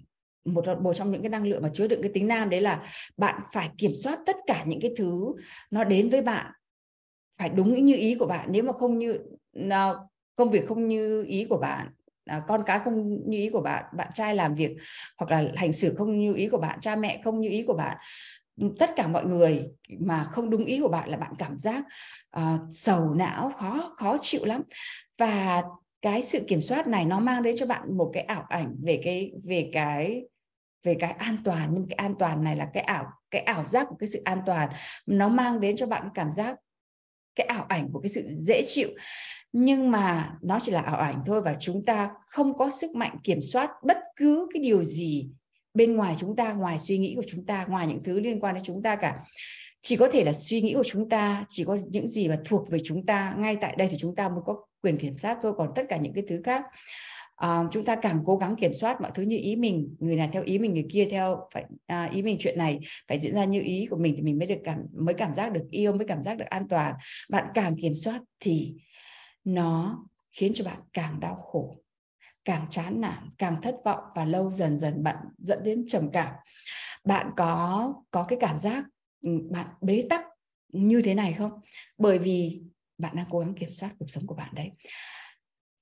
một 0.46 0.64
một 0.80 0.94
trong 0.94 1.12
những 1.12 1.22
cái 1.22 1.30
năng 1.30 1.46
lượng 1.46 1.62
mà 1.62 1.70
chứa 1.74 1.86
đựng 1.86 2.02
cái 2.02 2.10
tính 2.14 2.28
nam 2.28 2.50
đấy 2.50 2.60
là 2.60 2.82
bạn 3.16 3.42
phải 3.52 3.70
kiểm 3.78 3.92
soát 3.94 4.18
tất 4.26 4.36
cả 4.46 4.64
những 4.66 4.80
cái 4.80 4.90
thứ 4.96 5.34
nó 5.70 5.84
đến 5.84 6.10
với 6.10 6.22
bạn. 6.22 6.52
Phải 7.38 7.48
đúng 7.48 7.84
như 7.84 7.94
ý 7.94 8.14
của 8.14 8.26
bạn 8.26 8.48
nếu 8.50 8.62
mà 8.62 8.72
không 8.72 8.98
như 8.98 9.18
à, 9.70 9.94
công 10.34 10.50
việc 10.50 10.66
không 10.68 10.88
như 10.88 11.24
ý 11.24 11.44
của 11.44 11.58
bạn 11.58 11.88
à, 12.24 12.42
con 12.48 12.62
cái 12.66 12.80
không 12.84 13.20
như 13.30 13.38
ý 13.38 13.50
của 13.50 13.60
bạn 13.60 13.84
bạn 13.96 14.10
trai 14.14 14.34
làm 14.34 14.54
việc 14.54 14.76
hoặc 15.18 15.30
là 15.30 15.50
hành 15.56 15.72
xử 15.72 15.94
không 15.98 16.18
như 16.18 16.34
ý 16.34 16.48
của 16.48 16.58
bạn 16.58 16.80
cha 16.80 16.96
mẹ 16.96 17.20
không 17.24 17.40
như 17.40 17.48
ý 17.48 17.62
của 17.62 17.74
bạn 17.74 17.96
tất 18.78 18.90
cả 18.96 19.06
mọi 19.06 19.24
người 19.24 19.64
mà 20.00 20.24
không 20.24 20.50
đúng 20.50 20.64
ý 20.64 20.80
của 20.80 20.88
bạn 20.88 21.08
là 21.08 21.16
bạn 21.16 21.32
cảm 21.38 21.58
giác 21.58 21.84
uh, 22.36 22.60
sầu 22.70 23.14
não 23.14 23.52
khó 23.56 23.94
khó 23.96 24.16
chịu 24.22 24.44
lắm. 24.44 24.62
Và 25.18 25.62
cái 26.02 26.22
sự 26.22 26.44
kiểm 26.48 26.60
soát 26.60 26.86
này 26.86 27.04
nó 27.04 27.20
mang 27.20 27.42
đến 27.42 27.56
cho 27.56 27.66
bạn 27.66 27.96
một 27.96 28.10
cái 28.12 28.22
ảo 28.22 28.44
ảnh 28.48 28.76
về 28.82 29.00
cái 29.04 29.32
về 29.44 29.70
cái 29.72 30.28
về 30.86 30.96
cái 30.98 31.10
an 31.10 31.36
toàn, 31.44 31.70
nhưng 31.72 31.86
cái 31.88 31.94
an 31.94 32.14
toàn 32.18 32.44
này 32.44 32.56
là 32.56 32.68
cái 32.74 32.82
ảo 32.82 33.06
cái 33.30 33.42
ảo 33.42 33.64
giác 33.64 33.86
của 33.88 33.96
cái 33.98 34.08
sự 34.08 34.22
an 34.24 34.42
toàn. 34.46 34.68
Nó 35.06 35.28
mang 35.28 35.60
đến 35.60 35.76
cho 35.76 35.86
bạn 35.86 36.02
cái 36.02 36.10
cảm 36.14 36.32
giác, 36.32 36.56
cái 37.34 37.46
ảo 37.46 37.66
ảnh 37.68 37.88
của 37.92 38.00
cái 38.00 38.08
sự 38.08 38.28
dễ 38.38 38.62
chịu. 38.66 38.88
Nhưng 39.52 39.90
mà 39.90 40.32
nó 40.42 40.58
chỉ 40.60 40.72
là 40.72 40.80
ảo 40.80 40.96
ảnh 40.96 41.22
thôi 41.26 41.42
và 41.42 41.56
chúng 41.60 41.84
ta 41.84 42.10
không 42.28 42.56
có 42.58 42.70
sức 42.70 42.94
mạnh 42.94 43.18
kiểm 43.24 43.40
soát 43.40 43.70
bất 43.82 43.98
cứ 44.16 44.48
cái 44.54 44.62
điều 44.62 44.84
gì 44.84 45.28
bên 45.74 45.96
ngoài 45.96 46.14
chúng 46.18 46.36
ta, 46.36 46.52
ngoài 46.52 46.78
suy 46.78 46.98
nghĩ 46.98 47.14
của 47.16 47.24
chúng 47.26 47.46
ta, 47.46 47.64
ngoài 47.68 47.86
những 47.86 48.02
thứ 48.02 48.20
liên 48.20 48.40
quan 48.40 48.54
đến 48.54 48.64
chúng 48.64 48.82
ta 48.82 48.96
cả. 48.96 49.24
Chỉ 49.82 49.96
có 49.96 50.08
thể 50.12 50.24
là 50.24 50.32
suy 50.32 50.60
nghĩ 50.60 50.74
của 50.74 50.84
chúng 50.86 51.08
ta, 51.08 51.44
chỉ 51.48 51.64
có 51.64 51.76
những 51.90 52.08
gì 52.08 52.28
mà 52.28 52.38
thuộc 52.44 52.70
về 52.70 52.78
chúng 52.84 53.06
ta, 53.06 53.34
ngay 53.38 53.56
tại 53.60 53.74
đây 53.78 53.88
thì 53.88 53.96
chúng 53.98 54.14
ta 54.16 54.28
mới 54.28 54.40
có 54.46 54.56
quyền 54.82 54.98
kiểm 54.98 55.18
soát 55.18 55.38
thôi, 55.42 55.52
còn 55.56 55.72
tất 55.74 55.82
cả 55.88 55.96
những 55.96 56.12
cái 56.12 56.24
thứ 56.28 56.40
khác 56.44 56.62
à, 57.36 57.62
chúng 57.72 57.84
ta 57.84 57.96
càng 57.96 58.22
cố 58.26 58.36
gắng 58.36 58.56
kiểm 58.56 58.72
soát 58.72 59.00
mọi 59.00 59.10
thứ 59.14 59.22
như 59.22 59.38
ý 59.38 59.56
mình 59.56 59.96
người 59.98 60.16
này 60.16 60.28
theo 60.32 60.42
ý 60.42 60.58
mình 60.58 60.74
người 60.74 60.86
kia 60.90 61.08
theo 61.10 61.48
phải 61.54 61.64
à, 61.86 62.04
ý 62.12 62.22
mình 62.22 62.36
chuyện 62.40 62.58
này 62.58 62.80
phải 63.08 63.18
diễn 63.18 63.34
ra 63.34 63.44
như 63.44 63.60
ý 63.62 63.86
của 63.90 63.96
mình 63.96 64.14
thì 64.16 64.22
mình 64.22 64.38
mới 64.38 64.46
được 64.46 64.58
cảm 64.64 64.78
mới 64.92 65.14
cảm 65.14 65.34
giác 65.34 65.52
được 65.52 65.64
yêu 65.70 65.92
mới 65.92 66.06
cảm 66.06 66.22
giác 66.22 66.38
được 66.38 66.44
an 66.44 66.68
toàn. 66.68 66.94
Bạn 67.30 67.44
càng 67.54 67.76
kiểm 67.76 67.94
soát 67.94 68.20
thì 68.40 68.74
nó 69.44 70.04
khiến 70.32 70.52
cho 70.54 70.64
bạn 70.64 70.80
càng 70.92 71.20
đau 71.20 71.34
khổ 71.34 71.76
càng 72.44 72.66
chán 72.70 73.00
nản 73.00 73.30
càng 73.38 73.62
thất 73.62 73.74
vọng 73.84 74.04
và 74.14 74.24
lâu 74.24 74.50
dần 74.50 74.78
dần 74.78 75.02
bạn 75.02 75.16
dẫn 75.38 75.62
đến 75.64 75.84
trầm 75.88 76.10
cảm. 76.12 76.34
Bạn 77.04 77.30
có 77.36 77.94
có 78.10 78.24
cái 78.28 78.38
cảm 78.40 78.58
giác 78.58 78.84
ừ, 79.22 79.30
bạn 79.50 79.66
bế 79.80 80.02
tắc 80.10 80.24
như 80.72 81.02
thế 81.02 81.14
này 81.14 81.32
không? 81.32 81.52
Bởi 81.98 82.18
vì 82.18 82.62
bạn 82.98 83.16
đang 83.16 83.26
cố 83.30 83.38
gắng 83.38 83.54
kiểm 83.54 83.70
soát 83.72 83.90
cuộc 83.98 84.06
sống 84.08 84.26
của 84.26 84.34
bạn 84.34 84.54
đấy 84.54 84.70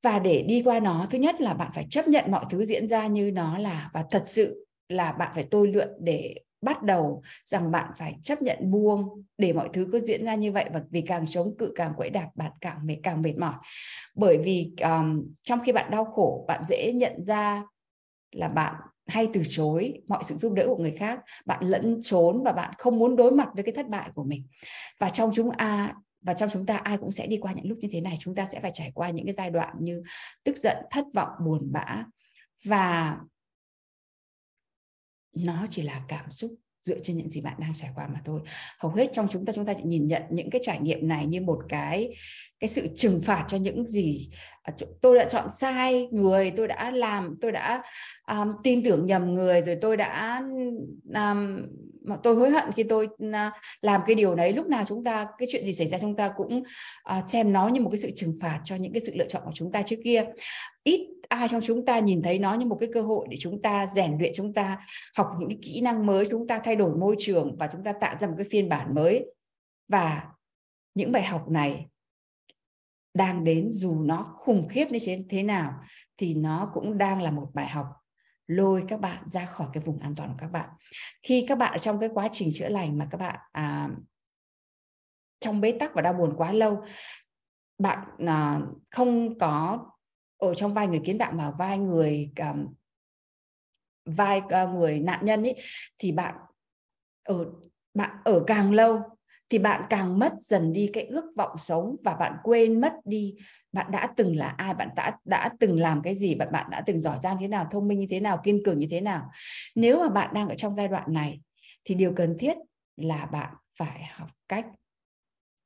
và 0.04 0.18
để 0.18 0.42
đi 0.42 0.62
qua 0.62 0.80
nó 0.80 1.06
thứ 1.10 1.18
nhất 1.18 1.40
là 1.40 1.54
bạn 1.54 1.70
phải 1.74 1.86
chấp 1.90 2.08
nhận 2.08 2.30
mọi 2.30 2.44
thứ 2.50 2.64
diễn 2.64 2.88
ra 2.88 3.06
như 3.06 3.30
nó 3.30 3.58
là 3.58 3.90
và 3.94 4.04
thật 4.10 4.22
sự 4.26 4.66
là 4.88 5.12
bạn 5.12 5.32
phải 5.34 5.44
tôi 5.50 5.68
luyện 5.68 5.88
để 6.00 6.34
bắt 6.62 6.82
đầu 6.82 7.22
rằng 7.44 7.70
bạn 7.70 7.90
phải 7.98 8.16
chấp 8.22 8.42
nhận 8.42 8.70
buông 8.70 9.22
để 9.38 9.52
mọi 9.52 9.68
thứ 9.72 9.88
cứ 9.92 10.00
diễn 10.00 10.24
ra 10.24 10.34
như 10.34 10.52
vậy 10.52 10.64
và 10.72 10.80
vì 10.90 11.00
càng 11.00 11.24
chống 11.28 11.56
cự 11.58 11.72
càng 11.74 11.92
quẫy 11.96 12.10
đạp 12.10 12.28
bạn 12.34 12.52
càng 12.60 12.86
mệt 12.86 12.96
càng 13.02 13.22
mệt 13.22 13.36
mỏi. 13.38 13.54
Bởi 14.14 14.38
vì 14.44 14.72
um, 14.80 15.24
trong 15.44 15.60
khi 15.64 15.72
bạn 15.72 15.90
đau 15.90 16.04
khổ 16.04 16.44
bạn 16.48 16.64
dễ 16.68 16.92
nhận 16.92 17.22
ra 17.22 17.62
là 18.32 18.48
bạn 18.48 18.74
hay 19.06 19.28
từ 19.32 19.42
chối 19.48 20.02
mọi 20.08 20.24
sự 20.24 20.34
giúp 20.34 20.52
đỡ 20.52 20.64
của 20.66 20.76
người 20.76 20.96
khác 20.98 21.20
bạn 21.46 21.64
lẫn 21.64 21.98
trốn 22.02 22.42
và 22.44 22.52
bạn 22.52 22.74
không 22.78 22.98
muốn 22.98 23.16
đối 23.16 23.30
mặt 23.30 23.48
với 23.54 23.64
cái 23.64 23.72
thất 23.72 23.88
bại 23.88 24.10
của 24.14 24.24
mình. 24.24 24.46
Và 24.98 25.10
trong 25.10 25.30
chúng 25.34 25.50
a 25.50 25.94
và 26.24 26.34
trong 26.34 26.50
chúng 26.52 26.66
ta 26.66 26.76
ai 26.76 26.98
cũng 26.98 27.12
sẽ 27.12 27.26
đi 27.26 27.36
qua 27.36 27.52
những 27.52 27.68
lúc 27.68 27.78
như 27.80 27.88
thế 27.92 28.00
này. 28.00 28.16
Chúng 28.18 28.34
ta 28.34 28.46
sẽ 28.46 28.60
phải 28.60 28.70
trải 28.74 28.92
qua 28.94 29.10
những 29.10 29.26
cái 29.26 29.32
giai 29.32 29.50
đoạn 29.50 29.76
như 29.80 30.02
tức 30.44 30.56
giận 30.56 30.76
thất 30.90 31.04
vọng 31.14 31.28
buồn 31.44 31.72
bã. 31.72 32.04
Và 32.64 33.16
nó 35.32 35.66
chỉ 35.70 35.82
là 35.82 36.04
cảm 36.08 36.30
xúc 36.30 36.54
dựa 36.84 36.98
trên 36.98 37.16
những 37.16 37.30
gì 37.30 37.40
bạn 37.40 37.56
đang 37.58 37.74
trải 37.74 37.90
qua 37.94 38.08
mà 38.08 38.20
thôi. 38.24 38.40
Hầu 38.78 38.92
hết 38.92 39.08
trong 39.12 39.28
chúng 39.30 39.44
ta 39.44 39.52
chúng 39.52 39.66
ta 39.66 39.72
nhìn 39.72 40.06
nhận 40.06 40.22
những 40.30 40.50
cái 40.50 40.60
trải 40.64 40.80
nghiệm 40.80 41.08
này 41.08 41.26
như 41.26 41.40
một 41.40 41.58
cái 41.68 42.14
cái 42.60 42.68
sự 42.68 42.88
trừng 42.94 43.20
phạt 43.20 43.44
cho 43.48 43.56
những 43.56 43.88
gì 43.88 44.28
à, 44.62 44.72
tôi 45.00 45.18
đã 45.18 45.24
chọn 45.24 45.48
sai 45.54 46.08
người 46.10 46.50
tôi 46.50 46.68
đã 46.68 46.90
làm 46.90 47.36
tôi 47.40 47.52
đã 47.52 47.82
um, 48.28 48.52
tin 48.62 48.82
tưởng 48.84 49.06
nhầm 49.06 49.34
người 49.34 49.60
rồi 49.60 49.78
tôi 49.80 49.96
đã 49.96 50.42
um, 51.14 51.66
mà 52.04 52.16
tôi 52.22 52.34
hối 52.34 52.50
hận 52.50 52.72
khi 52.72 52.82
tôi 52.82 53.08
à, 53.32 53.52
làm 53.80 54.00
cái 54.06 54.14
điều 54.14 54.34
đấy. 54.34 54.52
Lúc 54.52 54.66
nào 54.66 54.84
chúng 54.86 55.04
ta 55.04 55.26
cái 55.38 55.48
chuyện 55.50 55.64
gì 55.64 55.72
xảy 55.72 55.86
ra 55.86 55.98
chúng 55.98 56.16
ta 56.16 56.32
cũng 56.36 56.62
uh, 57.18 57.28
xem 57.28 57.52
nó 57.52 57.68
như 57.68 57.80
một 57.80 57.90
cái 57.90 57.98
sự 57.98 58.10
trừng 58.16 58.34
phạt 58.40 58.60
cho 58.64 58.76
những 58.76 58.92
cái 58.92 59.00
sự 59.06 59.12
lựa 59.14 59.28
chọn 59.28 59.42
của 59.44 59.52
chúng 59.54 59.72
ta 59.72 59.82
trước 59.82 59.96
kia. 60.04 60.24
Ít 60.82 61.08
ai 61.28 61.48
trong 61.48 61.60
chúng 61.60 61.86
ta 61.86 61.98
nhìn 61.98 62.22
thấy 62.22 62.38
nó 62.38 62.54
như 62.54 62.66
một 62.66 62.76
cái 62.80 62.88
cơ 62.92 63.02
hội 63.02 63.26
để 63.30 63.36
chúng 63.40 63.62
ta 63.62 63.86
rèn 63.86 64.18
luyện 64.18 64.32
chúng 64.34 64.54
ta 64.54 64.78
học 65.16 65.30
những 65.38 65.48
cái 65.48 65.58
kỹ 65.62 65.80
năng 65.80 66.06
mới 66.06 66.24
chúng 66.30 66.46
ta 66.46 66.60
thay 66.64 66.76
đổi 66.76 66.96
môi 66.96 67.16
trường 67.18 67.56
và 67.58 67.68
chúng 67.72 67.84
ta 67.84 67.92
tạo 67.92 68.16
ra 68.20 68.26
một 68.26 68.34
cái 68.38 68.46
phiên 68.50 68.68
bản 68.68 68.94
mới. 68.94 69.26
Và 69.88 70.22
những 70.94 71.12
bài 71.12 71.22
học 71.22 71.48
này 71.50 71.86
đang 73.14 73.44
đến 73.44 73.72
dù 73.72 73.94
nó 74.00 74.22
khủng 74.22 74.68
khiếp 74.68 74.86
như 74.90 74.98
thế 75.28 75.42
nào 75.42 75.72
thì 76.16 76.34
nó 76.34 76.70
cũng 76.74 76.98
đang 76.98 77.22
là 77.22 77.30
một 77.30 77.50
bài 77.54 77.68
học 77.68 77.86
lôi 78.46 78.84
các 78.88 79.00
bạn 79.00 79.28
ra 79.28 79.44
khỏi 79.44 79.68
cái 79.72 79.82
vùng 79.82 79.98
an 79.98 80.14
toàn 80.14 80.30
của 80.30 80.36
các 80.38 80.50
bạn. 80.50 80.68
Khi 81.22 81.44
các 81.48 81.58
bạn 81.58 81.72
ở 81.72 81.78
trong 81.78 82.00
cái 82.00 82.08
quá 82.14 82.28
trình 82.32 82.50
chữa 82.54 82.68
lành 82.68 82.98
mà 82.98 83.08
các 83.10 83.18
bạn 83.18 83.40
à, 83.52 83.88
trong 85.40 85.60
bế 85.60 85.72
tắc 85.80 85.94
và 85.94 86.02
đau 86.02 86.12
buồn 86.12 86.34
quá 86.36 86.52
lâu 86.52 86.84
bạn 87.78 88.08
à, 88.26 88.60
không 88.90 89.38
có 89.38 89.86
ở 90.36 90.54
trong 90.54 90.74
vai 90.74 90.86
người 90.86 91.00
kiến 91.04 91.18
tạo 91.18 91.32
mà 91.32 91.50
vai 91.50 91.78
người 91.78 92.32
à, 92.36 92.54
vai 94.04 94.42
à, 94.48 94.64
người 94.64 95.00
nạn 95.00 95.24
nhân 95.24 95.42
ấy 95.42 95.56
thì 95.98 96.12
bạn 96.12 96.34
ở 97.22 97.46
bạn 97.94 98.16
ở 98.24 98.44
càng 98.46 98.72
lâu 98.72 99.02
thì 99.54 99.58
bạn 99.58 99.82
càng 99.90 100.18
mất 100.18 100.32
dần 100.38 100.72
đi 100.72 100.90
cái 100.92 101.04
ước 101.04 101.24
vọng 101.36 101.58
sống 101.58 101.96
và 102.04 102.14
bạn 102.14 102.36
quên 102.42 102.80
mất 102.80 102.92
đi 103.04 103.34
bạn 103.72 103.90
đã 103.90 104.12
từng 104.16 104.36
là 104.36 104.46
ai 104.46 104.74
bạn 104.74 104.88
đã 104.96 105.18
đã 105.24 105.50
từng 105.60 105.80
làm 105.80 106.02
cái 106.02 106.14
gì 106.14 106.34
bạn 106.34 106.52
bạn 106.52 106.70
đã 106.70 106.82
từng 106.86 107.00
giỏi 107.00 107.18
giang 107.22 107.36
thế 107.40 107.48
nào 107.48 107.66
thông 107.70 107.88
minh 107.88 108.00
như 108.00 108.06
thế 108.10 108.20
nào 108.20 108.40
kiên 108.44 108.62
cường 108.64 108.78
như 108.78 108.86
thế 108.90 109.00
nào. 109.00 109.30
Nếu 109.74 110.00
mà 110.00 110.08
bạn 110.08 110.34
đang 110.34 110.48
ở 110.48 110.54
trong 110.54 110.74
giai 110.74 110.88
đoạn 110.88 111.12
này 111.12 111.40
thì 111.84 111.94
điều 111.94 112.12
cần 112.16 112.36
thiết 112.38 112.56
là 112.96 113.26
bạn 113.26 113.54
phải 113.78 114.04
học 114.12 114.28
cách 114.48 114.66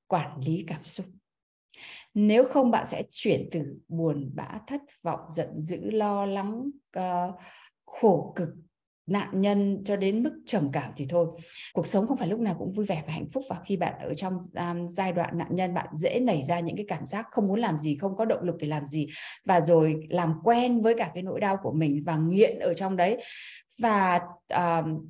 quản 0.07 0.41
lý 0.47 0.65
cảm 0.67 0.85
xúc. 0.85 1.07
Nếu 2.15 2.45
không 2.45 2.71
bạn 2.71 2.87
sẽ 2.87 3.03
chuyển 3.11 3.49
từ 3.53 3.79
buồn 3.89 4.31
bã 4.35 4.49
thất 4.67 4.81
vọng 5.03 5.21
giận 5.31 5.61
dữ 5.61 5.91
lo 5.91 6.27
lắng 6.27 6.71
uh, 6.99 7.35
khổ 7.85 8.33
cực 8.37 8.49
nạn 9.09 9.41
nhân 9.41 9.83
cho 9.85 9.97
đến 9.97 10.23
mức 10.23 10.41
trầm 10.47 10.73
cảm 10.73 10.93
thì 10.97 11.07
thôi. 11.09 11.27
Cuộc 11.73 11.87
sống 11.87 12.07
không 12.07 12.17
phải 12.17 12.29
lúc 12.29 12.41
nào 12.41 12.55
cũng 12.59 12.73
vui 12.73 12.87
vẻ 12.87 13.03
và 13.07 13.13
hạnh 13.13 13.29
phúc 13.33 13.45
và 13.49 13.57
khi 13.65 13.77
bạn 13.77 13.95
ở 14.01 14.15
trong 14.15 14.39
um, 14.55 14.89
giai 14.89 15.13
đoạn 15.13 15.39
nạn 15.39 15.49
nhân 15.51 15.75
bạn 15.75 15.87
dễ 15.95 16.21
nảy 16.21 16.43
ra 16.43 16.61
những 16.61 16.77
cái 16.77 16.87
cảm 16.89 17.07
giác 17.07 17.27
không 17.31 17.49
muốn 17.49 17.61
làm 17.61 17.79
gì 17.79 17.97
không 17.97 18.17
có 18.17 18.25
động 18.25 18.43
lực 18.43 18.57
để 18.59 18.67
làm 18.67 18.87
gì 18.87 19.09
và 19.45 19.61
rồi 19.61 20.07
làm 20.11 20.35
quen 20.45 20.83
với 20.83 20.95
cả 20.99 21.11
cái 21.15 21.23
nỗi 21.23 21.41
đau 21.41 21.57
của 21.63 21.73
mình 21.73 22.03
và 22.07 22.17
nghiện 22.17 22.59
ở 22.59 22.75
trong 22.75 22.97
đấy. 22.97 23.23
Và 23.79 24.21
um, 24.49 25.09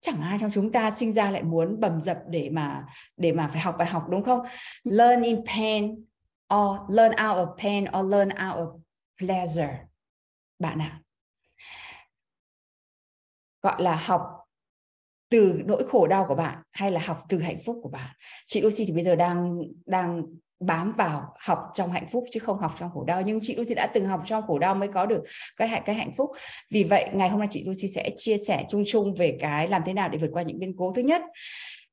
chẳng 0.00 0.20
ai 0.20 0.38
trong 0.38 0.50
chúng 0.50 0.72
ta 0.72 0.90
sinh 0.90 1.12
ra 1.12 1.30
lại 1.30 1.42
muốn 1.42 1.80
bầm 1.80 2.00
dập 2.00 2.18
để 2.28 2.50
mà 2.50 2.84
để 3.16 3.32
mà 3.32 3.48
phải 3.48 3.60
học 3.60 3.74
bài 3.78 3.88
học 3.88 4.06
đúng 4.10 4.22
không? 4.22 4.40
Learn 4.84 5.22
in 5.22 5.44
pain 5.46 6.04
or 6.54 6.76
learn 6.88 7.10
out 7.10 7.48
of 7.48 7.56
pain 7.56 7.84
or 7.98 8.12
learn 8.12 8.28
out 8.28 8.56
of 8.56 8.80
pleasure. 9.18 9.78
Bạn 10.58 10.78
ạ 10.78 11.00
gọi 13.62 13.82
là 13.82 13.96
học 13.96 14.22
từ 15.30 15.60
nỗi 15.64 15.88
khổ 15.88 16.06
đau 16.06 16.24
của 16.28 16.34
bạn 16.34 16.58
hay 16.72 16.90
là 16.90 17.00
học 17.00 17.24
từ 17.28 17.38
hạnh 17.38 17.58
phúc 17.66 17.80
của 17.82 17.88
bạn? 17.88 18.10
Chị 18.46 18.60
Lucy 18.60 18.84
thì 18.86 18.92
bây 18.92 19.04
giờ 19.04 19.16
đang 19.16 19.58
đang 19.86 20.22
bám 20.60 20.92
vào 20.92 21.34
học 21.38 21.58
trong 21.74 21.92
hạnh 21.92 22.06
phúc 22.08 22.24
chứ 22.30 22.40
không 22.40 22.58
học 22.58 22.72
trong 22.78 22.90
khổ 22.90 23.04
đau. 23.04 23.22
Nhưng 23.22 23.38
chị 23.42 23.56
Lucy 23.56 23.74
đã 23.74 23.90
từng 23.94 24.06
học 24.06 24.22
trong 24.24 24.46
khổ 24.46 24.58
đau 24.58 24.74
mới 24.74 24.88
có 24.88 25.06
được 25.06 25.22
cái 25.56 25.68
hạnh 25.68 25.82
cái 25.86 25.94
hạnh 25.94 26.12
phúc. 26.16 26.30
Vì 26.70 26.84
vậy, 26.84 27.08
ngày 27.12 27.28
hôm 27.28 27.38
nay 27.38 27.48
chị 27.50 27.64
Lucy 27.66 27.88
sẽ 27.88 28.10
chia 28.16 28.38
sẻ 28.38 28.64
chung 28.68 28.82
chung 28.86 29.14
về 29.14 29.38
cái 29.40 29.68
làm 29.68 29.82
thế 29.86 29.92
nào 29.92 30.08
để 30.08 30.18
vượt 30.18 30.30
qua 30.32 30.42
những 30.42 30.58
biến 30.58 30.74
cố. 30.78 30.92
Thứ 30.92 31.02
nhất 31.02 31.22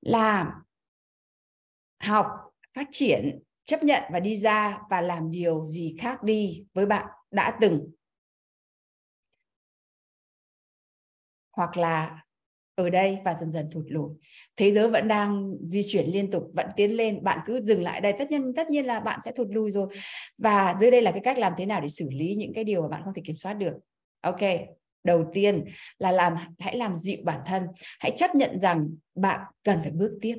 là 0.02 0.52
học, 2.04 2.28
phát 2.76 2.88
triển, 2.92 3.40
chấp 3.66 3.84
nhận 3.84 4.04
và 4.12 4.20
đi 4.20 4.36
ra 4.36 4.80
và 4.90 5.02
làm 5.02 5.32
điều 5.32 5.66
gì 5.66 5.96
khác 6.00 6.24
đi 6.24 6.66
với 6.74 6.86
bạn 6.86 7.06
đã 7.32 7.58
từng 7.62 7.92
hoặc 11.58 11.78
là 11.78 12.24
ở 12.76 12.90
đây 12.90 13.18
và 13.26 13.38
dần 13.40 13.52
dần 13.52 13.70
thụt 13.72 13.86
lùi. 13.88 14.10
Thế 14.58 14.72
giới 14.72 14.90
vẫn 14.90 15.08
đang 15.08 15.54
di 15.62 15.82
chuyển 15.84 16.06
liên 16.06 16.32
tục, 16.32 16.44
vẫn 16.54 16.68
tiến 16.76 16.98
lên, 16.98 17.24
bạn 17.24 17.40
cứ 17.46 17.62
dừng 17.62 17.82
lại 17.84 18.02
đây. 18.02 18.14
Tất 18.20 18.32
nhiên 18.32 18.54
tất 18.56 18.70
nhiên 18.70 18.86
là 18.86 19.00
bạn 19.00 19.20
sẽ 19.26 19.32
thụt 19.32 19.48
lùi 19.52 19.72
rồi. 19.72 19.88
Và 20.38 20.76
dưới 20.80 20.92
đây 20.92 21.02
là 21.02 21.12
cái 21.12 21.22
cách 21.24 21.38
làm 21.38 21.54
thế 21.58 21.66
nào 21.66 21.82
để 21.82 21.90
xử 21.90 22.10
lý 22.12 22.36
những 22.36 22.54
cái 22.54 22.64
điều 22.64 22.82
mà 22.82 22.88
bạn 22.88 23.02
không 23.04 23.14
thể 23.14 23.22
kiểm 23.26 23.36
soát 23.36 23.54
được. 23.54 23.74
Ok, 24.22 24.40
đầu 25.04 25.26
tiên 25.34 25.66
là 26.00 26.12
làm, 26.12 26.36
hãy 26.60 26.78
làm 26.78 26.96
dịu 26.96 27.18
bản 27.24 27.40
thân. 27.46 27.64
Hãy 28.00 28.12
chấp 28.16 28.36
nhận 28.36 28.60
rằng 28.60 28.90
bạn 29.16 29.40
cần 29.64 29.80
phải 29.82 29.92
bước 29.92 30.18
tiếp. 30.22 30.36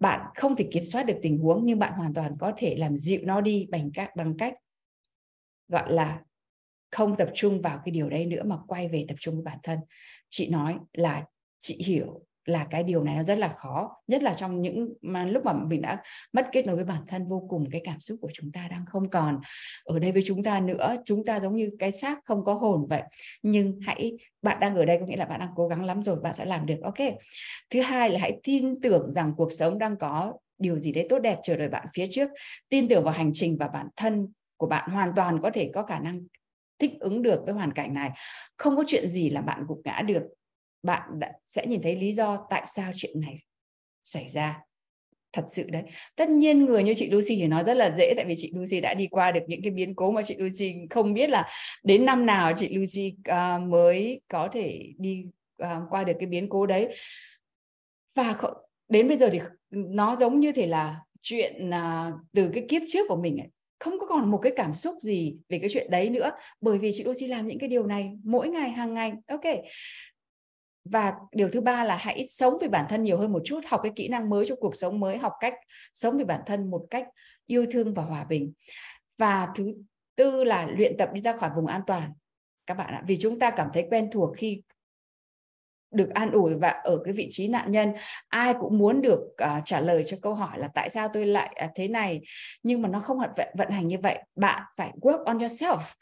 Bạn 0.00 0.20
không 0.34 0.56
thể 0.56 0.68
kiểm 0.70 0.84
soát 0.84 1.02
được 1.02 1.16
tình 1.22 1.38
huống, 1.38 1.66
nhưng 1.66 1.78
bạn 1.78 1.92
hoàn 1.92 2.14
toàn 2.14 2.32
có 2.38 2.52
thể 2.56 2.76
làm 2.78 2.96
dịu 2.96 3.20
nó 3.24 3.40
đi 3.40 3.66
bằng 3.70 3.90
cách 3.94 4.16
bằng 4.16 4.36
cách 4.38 4.54
gọi 5.68 5.92
là 5.92 6.20
không 6.90 7.16
tập 7.16 7.28
trung 7.34 7.62
vào 7.62 7.80
cái 7.84 7.92
điều 7.92 8.08
đấy 8.08 8.26
nữa 8.26 8.42
mà 8.46 8.56
quay 8.66 8.88
về 8.88 9.04
tập 9.08 9.14
trung 9.20 9.34
với 9.34 9.44
bản 9.44 9.58
thân. 9.62 9.78
Chị 10.30 10.48
nói 10.48 10.76
là 10.92 11.24
chị 11.60 11.82
hiểu 11.86 12.20
là 12.44 12.66
cái 12.70 12.82
điều 12.82 13.04
này 13.04 13.16
nó 13.16 13.22
rất 13.22 13.38
là 13.38 13.54
khó, 13.56 13.90
nhất 14.06 14.22
là 14.22 14.34
trong 14.34 14.62
những 14.62 14.88
mà 15.02 15.24
lúc 15.24 15.44
mà 15.44 15.52
mình 15.52 15.82
đã 15.82 16.02
mất 16.32 16.46
kết 16.52 16.66
nối 16.66 16.76
với 16.76 16.84
bản 16.84 17.02
thân, 17.08 17.28
vô 17.28 17.46
cùng 17.48 17.64
cái 17.70 17.80
cảm 17.84 18.00
xúc 18.00 18.18
của 18.20 18.30
chúng 18.34 18.52
ta 18.52 18.68
đang 18.70 18.84
không 18.86 19.10
còn 19.10 19.40
ở 19.84 19.98
đây 19.98 20.12
với 20.12 20.22
chúng 20.24 20.42
ta 20.42 20.60
nữa. 20.60 20.96
Chúng 21.04 21.24
ta 21.24 21.40
giống 21.40 21.56
như 21.56 21.70
cái 21.78 21.92
xác 21.92 22.18
không 22.24 22.44
có 22.44 22.54
hồn 22.54 22.86
vậy. 22.90 23.02
Nhưng 23.42 23.78
hãy, 23.82 24.12
bạn 24.42 24.60
đang 24.60 24.76
ở 24.76 24.84
đây 24.84 24.98
có 24.98 25.06
nghĩa 25.06 25.16
là 25.16 25.24
bạn 25.24 25.40
đang 25.40 25.50
cố 25.56 25.68
gắng 25.68 25.84
lắm 25.84 26.02
rồi, 26.02 26.20
bạn 26.22 26.34
sẽ 26.34 26.44
làm 26.44 26.66
được. 26.66 26.80
Ok. 26.82 26.98
Thứ 27.70 27.80
hai 27.80 28.10
là 28.10 28.18
hãy 28.20 28.40
tin 28.42 28.80
tưởng 28.80 29.10
rằng 29.10 29.32
cuộc 29.36 29.52
sống 29.52 29.78
đang 29.78 29.96
có 29.96 30.34
điều 30.58 30.80
gì 30.80 30.92
đấy 30.92 31.06
tốt 31.08 31.18
đẹp 31.18 31.38
chờ 31.42 31.56
đợi 31.56 31.68
bạn 31.68 31.86
phía 31.94 32.06
trước. 32.10 32.30
Tin 32.68 32.88
tưởng 32.88 33.04
vào 33.04 33.14
hành 33.14 33.30
trình 33.34 33.56
và 33.60 33.68
bản 33.68 33.86
thân 33.96 34.32
của 34.56 34.66
bạn 34.66 34.90
hoàn 34.90 35.12
toàn 35.16 35.40
có 35.40 35.50
thể 35.50 35.70
có 35.74 35.82
khả 35.82 35.98
năng 35.98 36.20
thích 36.78 36.92
ứng 37.00 37.22
được 37.22 37.40
với 37.44 37.54
hoàn 37.54 37.72
cảnh 37.72 37.94
này. 37.94 38.10
Không 38.56 38.76
có 38.76 38.84
chuyện 38.86 39.08
gì 39.08 39.30
là 39.30 39.40
bạn 39.40 39.64
gục 39.68 39.80
ngã 39.84 40.02
được. 40.06 40.22
Bạn 40.82 41.02
sẽ 41.46 41.66
nhìn 41.66 41.82
thấy 41.82 41.96
lý 41.96 42.12
do 42.12 42.46
tại 42.50 42.62
sao 42.66 42.92
chuyện 42.94 43.20
này 43.20 43.34
xảy 44.04 44.28
ra. 44.28 44.60
Thật 45.32 45.44
sự 45.48 45.70
đấy. 45.70 45.82
Tất 46.16 46.30
nhiên 46.30 46.64
người 46.64 46.82
như 46.82 46.94
chị 46.94 47.10
Lucy 47.10 47.36
thì 47.36 47.46
nói 47.46 47.64
rất 47.64 47.74
là 47.74 47.94
dễ 47.98 48.14
tại 48.16 48.24
vì 48.24 48.34
chị 48.36 48.52
Lucy 48.54 48.80
đã 48.80 48.94
đi 48.94 49.06
qua 49.06 49.30
được 49.30 49.40
những 49.46 49.62
cái 49.62 49.70
biến 49.70 49.94
cố 49.94 50.10
mà 50.10 50.22
chị 50.22 50.36
Lucy 50.38 50.74
không 50.90 51.14
biết 51.14 51.30
là 51.30 51.48
đến 51.84 52.06
năm 52.06 52.26
nào 52.26 52.52
chị 52.56 52.76
Lucy 52.76 53.16
uh, 53.30 53.62
mới 53.68 54.20
có 54.28 54.48
thể 54.52 54.92
đi 54.98 55.24
uh, 55.62 55.68
qua 55.90 56.04
được 56.04 56.12
cái 56.18 56.26
biến 56.26 56.48
cố 56.48 56.66
đấy. 56.66 56.88
Và 58.14 58.36
đến 58.88 59.08
bây 59.08 59.18
giờ 59.18 59.30
thì 59.32 59.40
nó 59.70 60.16
giống 60.16 60.40
như 60.40 60.52
thể 60.52 60.66
là 60.66 61.00
chuyện 61.20 61.70
uh, 61.70 62.14
từ 62.34 62.50
cái 62.54 62.66
kiếp 62.68 62.82
trước 62.88 63.06
của 63.08 63.16
mình 63.16 63.36
ấy 63.36 63.48
không 63.78 63.98
có 63.98 64.06
còn 64.06 64.30
một 64.30 64.38
cái 64.38 64.52
cảm 64.56 64.74
xúc 64.74 64.94
gì 65.02 65.36
về 65.48 65.58
cái 65.58 65.68
chuyện 65.72 65.90
đấy 65.90 66.10
nữa, 66.10 66.30
bởi 66.60 66.78
vì 66.78 66.90
chị 66.94 67.04
Lucy 67.04 67.26
làm 67.26 67.46
những 67.46 67.58
cái 67.58 67.68
điều 67.68 67.86
này 67.86 68.18
mỗi 68.24 68.48
ngày, 68.48 68.70
hàng 68.70 68.94
ngày. 68.94 69.12
Ok. 69.26 69.44
Và 70.84 71.14
điều 71.32 71.48
thứ 71.48 71.60
ba 71.60 71.84
là 71.84 71.96
hãy 71.96 72.24
sống 72.28 72.54
vì 72.60 72.68
bản 72.68 72.86
thân 72.88 73.02
nhiều 73.02 73.18
hơn 73.18 73.32
một 73.32 73.42
chút, 73.44 73.60
học 73.66 73.80
cái 73.82 73.92
kỹ 73.96 74.08
năng 74.08 74.30
mới 74.30 74.46
cho 74.46 74.56
cuộc 74.56 74.76
sống 74.76 75.00
mới, 75.00 75.18
học 75.18 75.32
cách 75.40 75.54
sống 75.94 76.18
vì 76.18 76.24
bản 76.24 76.40
thân 76.46 76.70
một 76.70 76.86
cách 76.90 77.06
yêu 77.46 77.66
thương 77.70 77.94
và 77.94 78.02
hòa 78.02 78.24
bình. 78.24 78.52
Và 79.18 79.48
thứ 79.56 79.72
tư 80.16 80.44
là 80.44 80.66
luyện 80.66 80.96
tập 80.96 81.10
đi 81.12 81.20
ra 81.20 81.36
khỏi 81.36 81.50
vùng 81.56 81.66
an 81.66 81.80
toàn. 81.86 82.12
Các 82.66 82.74
bạn 82.74 82.94
ạ, 82.94 83.02
vì 83.06 83.16
chúng 83.16 83.38
ta 83.38 83.50
cảm 83.50 83.68
thấy 83.74 83.86
quen 83.90 84.10
thuộc 84.12 84.36
khi 84.36 84.62
được 85.90 86.10
an 86.10 86.30
ủi 86.30 86.54
và 86.54 86.68
ở 86.68 86.98
cái 87.04 87.14
vị 87.14 87.28
trí 87.30 87.48
nạn 87.48 87.70
nhân. 87.70 87.92
Ai 88.28 88.54
cũng 88.60 88.78
muốn 88.78 89.02
được 89.02 89.20
uh, 89.20 89.62
trả 89.64 89.80
lời 89.80 90.04
cho 90.06 90.16
câu 90.22 90.34
hỏi 90.34 90.58
là 90.58 90.68
tại 90.74 90.90
sao 90.90 91.08
tôi 91.12 91.26
lại 91.26 91.56
uh, 91.64 91.70
thế 91.74 91.88
này? 91.88 92.20
Nhưng 92.62 92.82
mà 92.82 92.88
nó 92.88 93.00
không 93.00 93.18
vận 93.18 93.48
vận 93.58 93.70
hành 93.70 93.88
như 93.88 93.96
vậy. 94.02 94.22
Bạn 94.36 94.62
phải 94.76 94.92
work 95.00 95.24
on 95.24 95.38
yourself. 95.38 95.94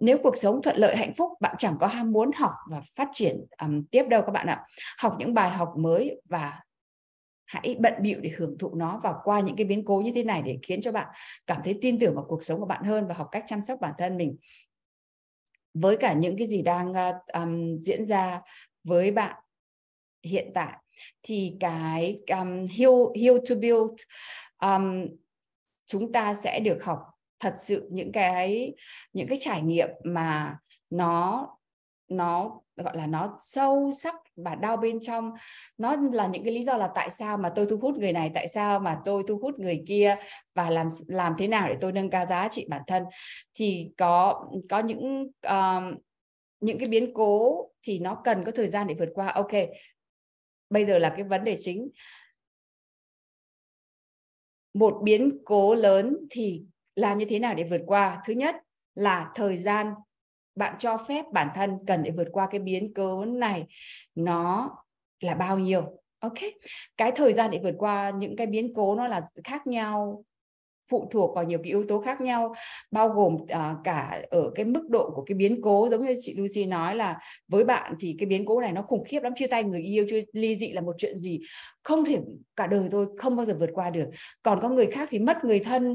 Nếu 0.00 0.18
cuộc 0.22 0.38
sống 0.38 0.62
thuận 0.62 0.76
lợi 0.76 0.96
hạnh 0.96 1.14
phúc 1.14 1.30
bạn 1.40 1.54
chẳng 1.58 1.76
có 1.80 1.86
ham 1.86 2.12
muốn 2.12 2.30
học 2.36 2.52
và 2.70 2.82
phát 2.96 3.08
triển 3.12 3.36
um, 3.62 3.84
tiếp 3.90 4.04
đâu 4.08 4.22
các 4.22 4.32
bạn 4.32 4.46
ạ. 4.46 4.66
Học 4.98 5.14
những 5.18 5.34
bài 5.34 5.50
học 5.50 5.74
mới 5.76 6.20
và 6.28 6.60
hãy 7.46 7.76
bận 7.80 7.94
bịu 8.00 8.20
để 8.20 8.30
hưởng 8.36 8.58
thụ 8.58 8.74
nó 8.74 9.00
và 9.02 9.14
qua 9.24 9.40
những 9.40 9.56
cái 9.56 9.64
biến 9.64 9.84
cố 9.84 10.00
như 10.04 10.12
thế 10.14 10.24
này 10.24 10.42
để 10.42 10.58
khiến 10.62 10.80
cho 10.80 10.92
bạn 10.92 11.06
cảm 11.46 11.60
thấy 11.64 11.78
tin 11.80 11.98
tưởng 11.98 12.14
vào 12.14 12.24
cuộc 12.28 12.44
sống 12.44 12.60
của 12.60 12.66
bạn 12.66 12.84
hơn 12.84 13.06
và 13.08 13.14
học 13.14 13.28
cách 13.32 13.44
chăm 13.46 13.64
sóc 13.64 13.80
bản 13.80 13.92
thân 13.98 14.16
mình. 14.16 14.36
Với 15.74 15.96
cả 15.96 16.12
những 16.12 16.36
cái 16.38 16.46
gì 16.46 16.62
đang 16.62 16.92
um, 17.32 17.78
diễn 17.78 18.06
ra 18.06 18.40
với 18.84 19.10
bạn 19.10 19.42
hiện 20.22 20.50
tại. 20.54 20.78
Thì 21.22 21.56
cái 21.60 22.20
um, 22.28 22.64
heal 22.78 22.92
heal 23.22 23.36
to 23.48 23.54
build 23.54 24.00
um, 24.62 25.06
chúng 25.86 26.12
ta 26.12 26.34
sẽ 26.34 26.60
được 26.60 26.84
học 26.84 26.98
thật 27.40 27.54
sự 27.58 27.88
những 27.92 28.12
cái 28.12 28.74
những 29.12 29.28
cái 29.28 29.38
trải 29.40 29.62
nghiệm 29.62 29.88
mà 30.04 30.58
nó 30.90 31.48
nó 32.08 32.60
gọi 32.76 32.96
là 32.96 33.06
nó 33.06 33.38
sâu 33.40 33.90
sắc 33.96 34.14
và 34.36 34.54
đau 34.54 34.76
bên 34.76 34.98
trong. 35.02 35.32
Nó 35.78 35.96
là 36.12 36.26
những 36.26 36.44
cái 36.44 36.54
lý 36.54 36.62
do 36.62 36.76
là 36.76 36.90
tại 36.94 37.10
sao 37.10 37.36
mà 37.38 37.52
tôi 37.54 37.66
thu 37.70 37.76
hút 37.76 37.98
người 37.98 38.12
này 38.12 38.30
tại 38.34 38.48
sao 38.48 38.80
mà 38.80 39.00
tôi 39.04 39.22
thu 39.28 39.38
hút 39.38 39.58
người 39.58 39.84
kia 39.86 40.16
và 40.54 40.70
làm 40.70 40.88
làm 41.06 41.34
thế 41.38 41.48
nào 41.48 41.68
để 41.68 41.76
tôi 41.80 41.92
nâng 41.92 42.10
cao 42.10 42.26
giá 42.26 42.48
trị 42.48 42.66
bản 42.70 42.82
thân. 42.86 43.02
Thì 43.54 43.90
có 43.98 44.46
có 44.70 44.78
những 44.78 45.30
um, 45.48 45.94
những 46.60 46.78
cái 46.78 46.88
biến 46.88 47.14
cố 47.14 47.68
thì 47.82 47.98
nó 47.98 48.20
cần 48.24 48.44
có 48.44 48.52
thời 48.52 48.68
gian 48.68 48.86
để 48.86 48.94
vượt 48.98 49.08
qua. 49.14 49.28
Ok, 49.28 49.52
bây 50.70 50.86
giờ 50.86 50.98
là 50.98 51.14
cái 51.16 51.24
vấn 51.24 51.44
đề 51.44 51.56
chính. 51.60 51.88
Một 54.74 55.00
biến 55.02 55.38
cố 55.44 55.74
lớn 55.74 56.16
thì 56.30 56.64
làm 56.96 57.18
như 57.18 57.24
thế 57.28 57.38
nào 57.38 57.54
để 57.54 57.64
vượt 57.64 57.80
qua? 57.86 58.22
Thứ 58.26 58.32
nhất 58.32 58.56
là 58.94 59.32
thời 59.34 59.56
gian 59.56 59.94
bạn 60.54 60.76
cho 60.78 60.96
phép 61.08 61.24
bản 61.32 61.48
thân 61.54 61.78
cần 61.86 62.02
để 62.02 62.10
vượt 62.10 62.28
qua 62.32 62.48
cái 62.50 62.60
biến 62.60 62.92
cố 62.94 63.24
này 63.24 63.66
nó 64.14 64.70
là 65.20 65.34
bao 65.34 65.58
nhiêu? 65.58 65.98
Ok, 66.18 66.38
cái 66.96 67.12
thời 67.16 67.32
gian 67.32 67.50
để 67.50 67.60
vượt 67.62 67.74
qua 67.78 68.10
những 68.10 68.36
cái 68.36 68.46
biến 68.46 68.72
cố 68.74 68.94
nó 68.94 69.08
là 69.08 69.22
khác 69.44 69.66
nhau 69.66 70.24
phụ 70.92 71.08
thuộc 71.10 71.34
vào 71.34 71.44
nhiều 71.44 71.58
cái 71.58 71.70
yếu 71.70 71.84
tố 71.88 72.00
khác 72.00 72.20
nhau 72.20 72.54
bao 72.90 73.08
gồm 73.08 73.34
uh, 73.34 73.48
cả 73.84 74.22
ở 74.30 74.50
cái 74.54 74.64
mức 74.64 74.88
độ 74.88 75.10
của 75.14 75.24
cái 75.24 75.34
biến 75.34 75.62
cố. 75.62 75.88
Giống 75.90 76.04
như 76.06 76.14
chị 76.20 76.34
Lucy 76.36 76.66
nói 76.66 76.96
là 76.96 77.18
với 77.48 77.64
bạn 77.64 77.94
thì 78.00 78.16
cái 78.18 78.26
biến 78.26 78.46
cố 78.46 78.60
này 78.60 78.72
nó 78.72 78.82
khủng 78.82 79.04
khiếp 79.04 79.20
lắm 79.22 79.32
chia 79.36 79.46
tay 79.46 79.64
người 79.64 79.80
yêu 79.80 80.06
chưa 80.10 80.20
ly 80.32 80.56
dị 80.56 80.72
là 80.72 80.80
một 80.80 80.92
chuyện 80.98 81.18
gì 81.18 81.40
không 81.82 82.04
thể 82.04 82.18
cả 82.56 82.66
đời 82.66 82.88
tôi 82.90 83.06
không 83.18 83.36
bao 83.36 83.46
giờ 83.46 83.54
vượt 83.60 83.70
qua 83.74 83.90
được. 83.90 84.06
Còn 84.42 84.60
có 84.60 84.68
người 84.68 84.86
khác 84.86 85.08
thì 85.12 85.18
mất 85.18 85.44
người 85.44 85.58
thân 85.58 85.92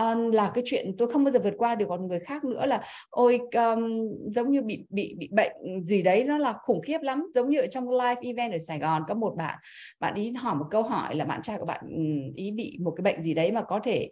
uh, 0.00 0.34
là 0.34 0.50
cái 0.54 0.64
chuyện 0.66 0.94
tôi 0.98 1.10
không 1.12 1.24
bao 1.24 1.32
giờ 1.32 1.40
vượt 1.44 1.54
qua 1.58 1.74
được. 1.74 1.86
Còn 1.88 2.06
người 2.06 2.20
khác 2.20 2.44
nữa 2.44 2.66
là 2.66 2.82
ôi 3.10 3.40
um, 3.56 4.08
giống 4.34 4.50
như 4.50 4.62
bị 4.62 4.84
bị 4.90 5.14
bị 5.18 5.28
bệnh 5.32 5.84
gì 5.84 6.02
đấy 6.02 6.24
nó 6.24 6.38
là 6.38 6.52
khủng 6.52 6.80
khiếp 6.82 6.98
lắm. 7.02 7.26
Giống 7.34 7.50
như 7.50 7.60
ở 7.60 7.66
trong 7.66 7.90
live 7.90 8.20
event 8.22 8.52
ở 8.52 8.58
Sài 8.58 8.78
Gòn 8.78 9.02
có 9.08 9.14
một 9.14 9.34
bạn 9.36 9.58
bạn 10.00 10.14
ý 10.14 10.32
hỏi 10.32 10.54
một 10.54 10.66
câu 10.70 10.82
hỏi 10.82 11.14
là 11.14 11.24
bạn 11.24 11.42
trai 11.42 11.58
của 11.58 11.66
bạn 11.66 11.80
ừ, 11.88 12.32
ý 12.36 12.50
bị 12.50 12.78
một 12.80 12.92
cái 12.96 13.02
bệnh 13.02 13.22
gì 13.22 13.34
đấy 13.34 13.52
mà 13.52 13.62
có 13.62 13.80
thể 13.84 14.08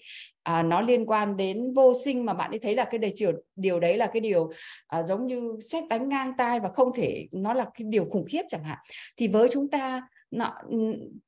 uh, 0.58 0.64
nó 0.64 0.80
liên 0.80 1.06
quan 1.06 1.36
đến 1.36 1.72
vô 1.74 1.92
sinh? 2.04 2.24
Mà 2.24 2.34
bạn 2.34 2.50
ấy 2.50 2.58
thấy 2.58 2.74
là 2.74 2.84
cái 2.84 2.98
đề 2.98 3.12
chiều 3.14 3.32
điều 3.56 3.80
đấy 3.80 3.96
là 3.96 4.06
cái 4.06 4.20
điều 4.20 4.42
uh, 4.42 5.04
giống 5.04 5.26
như 5.26 5.56
xét 5.70 5.84
đánh 5.88 6.08
ngang 6.08 6.32
tai 6.38 6.60
và 6.60 6.68
không 6.68 6.92
thể 6.94 7.26
nó 7.32 7.52
là 7.52 7.64
cái 7.64 7.86
điều 7.88 8.04
khủng 8.10 8.26
khiếp 8.28 8.42
chẳng 8.48 8.64
hạn. 8.64 8.78
Thì 9.16 9.28
với 9.28 9.48
chúng 9.52 9.70
ta 9.70 10.02
nó 10.32 10.52
ừ, 10.68 10.76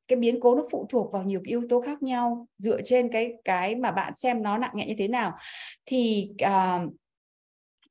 cái 0.08 0.16
biến 0.16 0.40
cố 0.40 0.54
nó 0.54 0.62
phụ 0.70 0.86
thuộc 0.90 1.12
vào 1.12 1.22
nhiều 1.22 1.40
yếu 1.44 1.62
tố 1.68 1.80
khác 1.80 2.02
nhau 2.02 2.46
dựa 2.58 2.82
trên 2.84 3.08
cái 3.12 3.32
cái 3.44 3.74
mà 3.74 3.90
bạn 3.90 4.12
xem 4.16 4.42
nó 4.42 4.58
nặng 4.58 4.72
nhẹ 4.74 4.86
như 4.86 4.94
thế 4.98 5.08
nào. 5.08 5.32
Thì 5.86 6.30
uh, 6.44 6.92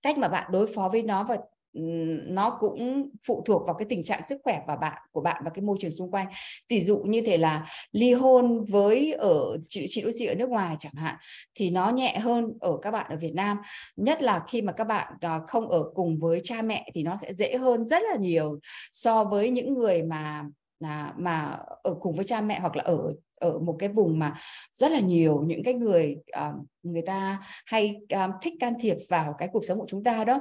cách 0.01 0.17
mà 0.17 0.27
bạn 0.27 0.51
đối 0.51 0.67
phó 0.67 0.89
với 0.89 1.03
nó 1.03 1.23
và 1.23 1.37
ừ, 1.73 1.81
nó 2.27 2.57
cũng 2.59 3.09
phụ 3.27 3.43
thuộc 3.45 3.65
vào 3.65 3.75
cái 3.75 3.85
tình 3.89 4.03
trạng 4.03 4.21
sức 4.29 4.41
khỏe 4.43 4.61
và 4.67 4.75
bạn 4.75 5.01
của 5.11 5.21
bạn 5.21 5.41
và 5.45 5.51
cái 5.53 5.61
môi 5.61 5.77
trường 5.79 5.91
xung 5.91 6.11
quanh. 6.11 6.27
Tỷ 6.67 6.79
dụ 6.79 6.97
như 6.97 7.21
thể 7.21 7.37
là 7.37 7.67
ly 7.91 8.13
hôn 8.13 8.63
với 8.63 9.13
ở 9.13 9.57
chị 9.69 9.85
chị 9.89 10.01
đối 10.01 10.11
chị 10.15 10.25
ở 10.25 10.35
nước 10.35 10.49
ngoài 10.49 10.75
chẳng 10.79 10.95
hạn 10.95 11.15
thì 11.55 11.69
nó 11.69 11.89
nhẹ 11.89 12.19
hơn 12.19 12.53
ở 12.59 12.77
các 12.81 12.91
bạn 12.91 13.05
ở 13.09 13.17
Việt 13.17 13.33
Nam. 13.33 13.57
Nhất 13.95 14.23
là 14.23 14.43
khi 14.47 14.61
mà 14.61 14.71
các 14.71 14.83
bạn 14.83 15.13
à, 15.21 15.39
không 15.47 15.69
ở 15.69 15.83
cùng 15.93 16.17
với 16.19 16.39
cha 16.43 16.61
mẹ 16.61 16.89
thì 16.93 17.03
nó 17.03 17.17
sẽ 17.21 17.33
dễ 17.33 17.57
hơn 17.57 17.85
rất 17.85 18.03
là 18.11 18.15
nhiều 18.15 18.59
so 18.91 19.23
với 19.23 19.49
những 19.49 19.73
người 19.73 20.03
mà 20.03 20.43
là 20.79 21.13
mà 21.17 21.59
ở 21.83 21.95
cùng 21.99 22.15
với 22.15 22.25
cha 22.25 22.41
mẹ 22.41 22.59
hoặc 22.59 22.75
là 22.75 22.83
ở 22.83 23.13
ở 23.35 23.59
một 23.59 23.75
cái 23.79 23.89
vùng 23.89 24.19
mà 24.19 24.35
rất 24.71 24.91
là 24.91 24.99
nhiều 24.99 25.43
những 25.47 25.63
cái 25.63 25.73
người 25.73 26.15
uh, 26.49 26.65
người 26.83 27.01
ta 27.01 27.43
hay 27.65 28.01
uh, 28.13 28.31
thích 28.41 28.53
can 28.59 28.73
thiệp 28.81 28.97
vào 29.09 29.35
cái 29.37 29.49
cuộc 29.53 29.65
sống 29.65 29.79
của 29.79 29.85
chúng 29.89 30.03
ta 30.03 30.23
đó 30.23 30.39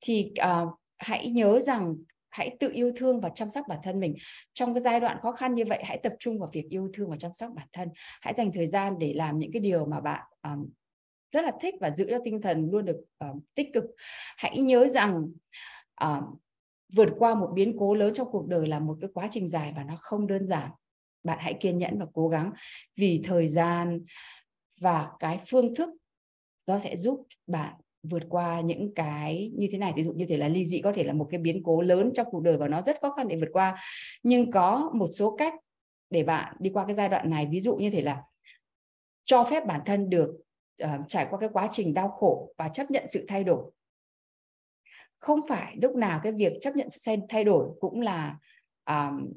thì 0.00 0.32
uh, 0.62 0.68
hãy 0.98 1.30
nhớ 1.30 1.60
rằng 1.60 1.94
hãy 2.36 2.56
tự 2.60 2.70
yêu 2.72 2.92
thương 2.96 3.20
và 3.20 3.28
chăm 3.28 3.50
sóc 3.50 3.66
bản 3.68 3.78
thân 3.82 4.00
mình. 4.00 4.14
Trong 4.54 4.74
cái 4.74 4.80
giai 4.80 5.00
đoạn 5.00 5.18
khó 5.22 5.32
khăn 5.32 5.54
như 5.54 5.64
vậy 5.68 5.82
hãy 5.84 5.98
tập 6.02 6.12
trung 6.18 6.38
vào 6.38 6.50
việc 6.52 6.66
yêu 6.70 6.90
thương 6.94 7.10
và 7.10 7.16
chăm 7.16 7.32
sóc 7.32 7.50
bản 7.54 7.66
thân. 7.72 7.88
Hãy 8.20 8.34
dành 8.36 8.52
thời 8.52 8.66
gian 8.66 8.98
để 8.98 9.12
làm 9.16 9.38
những 9.38 9.52
cái 9.52 9.60
điều 9.60 9.86
mà 9.86 10.00
bạn 10.00 10.22
um, 10.42 10.68
rất 11.32 11.44
là 11.44 11.52
thích 11.60 11.74
và 11.80 11.90
giữ 11.90 12.06
cho 12.10 12.18
tinh 12.24 12.42
thần 12.42 12.68
luôn 12.72 12.84
được 12.84 13.00
um, 13.18 13.40
tích 13.54 13.68
cực. 13.74 13.84
Hãy 14.36 14.58
nhớ 14.58 14.86
rằng 14.86 15.24
um, 16.00 16.22
vượt 16.94 17.08
qua 17.18 17.34
một 17.34 17.50
biến 17.54 17.76
cố 17.78 17.94
lớn 17.94 18.14
trong 18.14 18.28
cuộc 18.30 18.46
đời 18.46 18.68
là 18.68 18.78
một 18.78 18.96
cái 19.00 19.10
quá 19.14 19.28
trình 19.30 19.48
dài 19.48 19.72
và 19.76 19.84
nó 19.84 19.94
không 19.98 20.26
đơn 20.26 20.48
giản. 20.48 20.70
Bạn 21.24 21.38
hãy 21.40 21.54
kiên 21.60 21.78
nhẫn 21.78 21.98
và 21.98 22.06
cố 22.14 22.28
gắng 22.28 22.52
vì 22.96 23.20
thời 23.24 23.48
gian 23.48 24.00
và 24.80 25.08
cái 25.18 25.40
phương 25.46 25.74
thức 25.74 25.90
nó 26.66 26.78
sẽ 26.78 26.96
giúp 26.96 27.26
bạn 27.46 27.74
vượt 28.02 28.22
qua 28.28 28.60
những 28.60 28.94
cái 28.94 29.52
như 29.56 29.68
thế 29.72 29.78
này. 29.78 29.92
Ví 29.96 30.02
dụ 30.02 30.12
như 30.12 30.26
thể 30.28 30.36
là 30.36 30.48
ly 30.48 30.64
dị 30.64 30.80
có 30.80 30.92
thể 30.92 31.04
là 31.04 31.12
một 31.12 31.26
cái 31.30 31.40
biến 31.40 31.62
cố 31.64 31.82
lớn 31.82 32.10
trong 32.14 32.26
cuộc 32.30 32.42
đời 32.42 32.56
và 32.56 32.68
nó 32.68 32.82
rất 32.82 33.00
khó 33.00 33.12
khăn 33.12 33.28
để 33.28 33.36
vượt 33.36 33.48
qua. 33.52 33.76
Nhưng 34.22 34.50
có 34.50 34.90
một 34.94 35.06
số 35.06 35.36
cách 35.36 35.54
để 36.10 36.22
bạn 36.22 36.56
đi 36.58 36.70
qua 36.70 36.84
cái 36.86 36.94
giai 36.96 37.08
đoạn 37.08 37.30
này. 37.30 37.46
Ví 37.50 37.60
dụ 37.60 37.76
như 37.76 37.90
thể 37.90 38.02
là 38.02 38.22
cho 39.24 39.44
phép 39.44 39.66
bản 39.66 39.80
thân 39.86 40.10
được 40.10 40.30
uh, 40.84 40.88
trải 41.08 41.26
qua 41.30 41.38
cái 41.38 41.48
quá 41.52 41.68
trình 41.72 41.94
đau 41.94 42.08
khổ 42.08 42.54
và 42.58 42.68
chấp 42.68 42.90
nhận 42.90 43.06
sự 43.10 43.24
thay 43.28 43.44
đổi 43.44 43.70
không 45.18 45.40
phải 45.48 45.76
lúc 45.82 45.94
nào 45.94 46.20
cái 46.22 46.32
việc 46.32 46.52
chấp 46.60 46.76
nhận 46.76 46.90
sự 46.90 47.12
thay 47.28 47.44
đổi 47.44 47.68
cũng 47.80 48.00
là 48.00 48.36
um, 48.90 49.32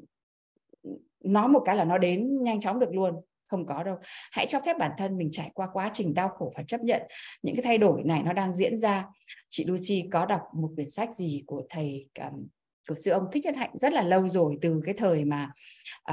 nói 1.24 1.48
một 1.48 1.62
cái 1.64 1.76
là 1.76 1.84
nó 1.84 1.98
đến 1.98 2.42
nhanh 2.42 2.60
chóng 2.60 2.78
được 2.78 2.94
luôn 2.94 3.14
không 3.46 3.66
có 3.66 3.82
đâu. 3.82 3.96
Hãy 4.30 4.46
cho 4.46 4.60
phép 4.60 4.78
bản 4.78 4.92
thân 4.98 5.18
mình 5.18 5.28
trải 5.32 5.50
qua 5.54 5.68
quá 5.72 5.90
trình 5.92 6.14
đau 6.14 6.28
khổ 6.28 6.52
và 6.56 6.62
chấp 6.62 6.80
nhận 6.80 7.02
những 7.42 7.56
cái 7.56 7.62
thay 7.62 7.78
đổi 7.78 8.02
này 8.04 8.22
nó 8.22 8.32
đang 8.32 8.52
diễn 8.52 8.78
ra. 8.78 9.06
Chị 9.48 9.64
Lucy 9.64 10.08
có 10.12 10.26
đọc 10.26 10.40
một 10.54 10.68
quyển 10.74 10.90
sách 10.90 11.14
gì 11.14 11.42
của 11.46 11.62
thầy 11.70 12.08
um, 12.20 12.46
của 12.88 12.94
sư 12.94 13.10
ông 13.10 13.24
thích 13.32 13.44
nhất 13.44 13.56
hạnh 13.56 13.70
rất 13.74 13.92
là 13.92 14.02
lâu 14.02 14.28
rồi 14.28 14.58
từ 14.60 14.80
cái 14.84 14.94
thời 14.98 15.24
mà 15.24 15.50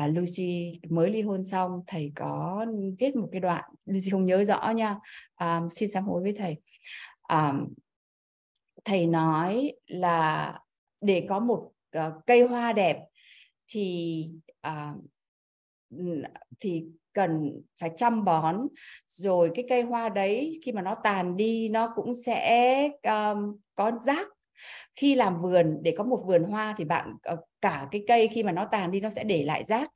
uh, 0.04 0.18
Lucy 0.18 0.80
mới 0.90 1.10
ly 1.10 1.22
hôn 1.22 1.44
xong 1.44 1.72
thầy 1.88 2.12
có 2.16 2.66
viết 3.00 3.16
một 3.16 3.30
cái 3.32 3.42
đoạn 3.42 3.64
Lucy 3.86 4.10
không 4.12 4.26
nhớ 4.26 4.44
rõ 4.44 4.72
nha. 4.76 5.00
Um, 5.40 5.70
xin 5.72 5.90
sám 5.92 6.04
hối 6.04 6.24
với 6.24 6.34
thầy. 6.38 6.58
Um, 7.30 7.68
thầy 8.88 9.08
nói 9.08 9.74
là 9.88 10.60
để 11.02 11.26
có 11.30 11.40
một 11.40 11.72
uh, 11.98 12.14
cây 12.26 12.42
hoa 12.42 12.74
đẹp 12.74 12.98
thì 13.68 14.30
uh, 14.68 15.04
thì 16.60 16.86
cần 17.14 17.62
phải 17.82 17.92
chăm 17.98 18.26
bón. 18.26 18.68
Rồi 19.08 19.52
cái 19.56 19.66
cây 19.70 19.82
hoa 19.82 20.10
đấy 20.10 20.60
khi 20.64 20.72
mà 20.72 20.82
nó 20.82 20.96
tàn 21.04 21.38
đi 21.38 21.70
nó 21.70 21.94
cũng 21.96 22.14
sẽ 22.14 22.84
um, 23.04 23.58
có 23.76 23.92
rác. 24.02 24.28
Khi 24.96 25.16
làm 25.16 25.42
vườn 25.42 25.80
để 25.82 25.96
có 25.98 26.04
một 26.04 26.24
vườn 26.26 26.44
hoa 26.44 26.74
thì 26.78 26.86
bạn 26.86 27.14
uh, 27.34 27.40
cả 27.62 27.88
cái 27.92 28.04
cây 28.08 28.28
khi 28.28 28.44
mà 28.44 28.52
nó 28.52 28.66
tàn 28.66 28.92
đi 28.92 29.00
nó 29.00 29.10
sẽ 29.10 29.24
để 29.24 29.44
lại 29.44 29.64
rác. 29.64 29.92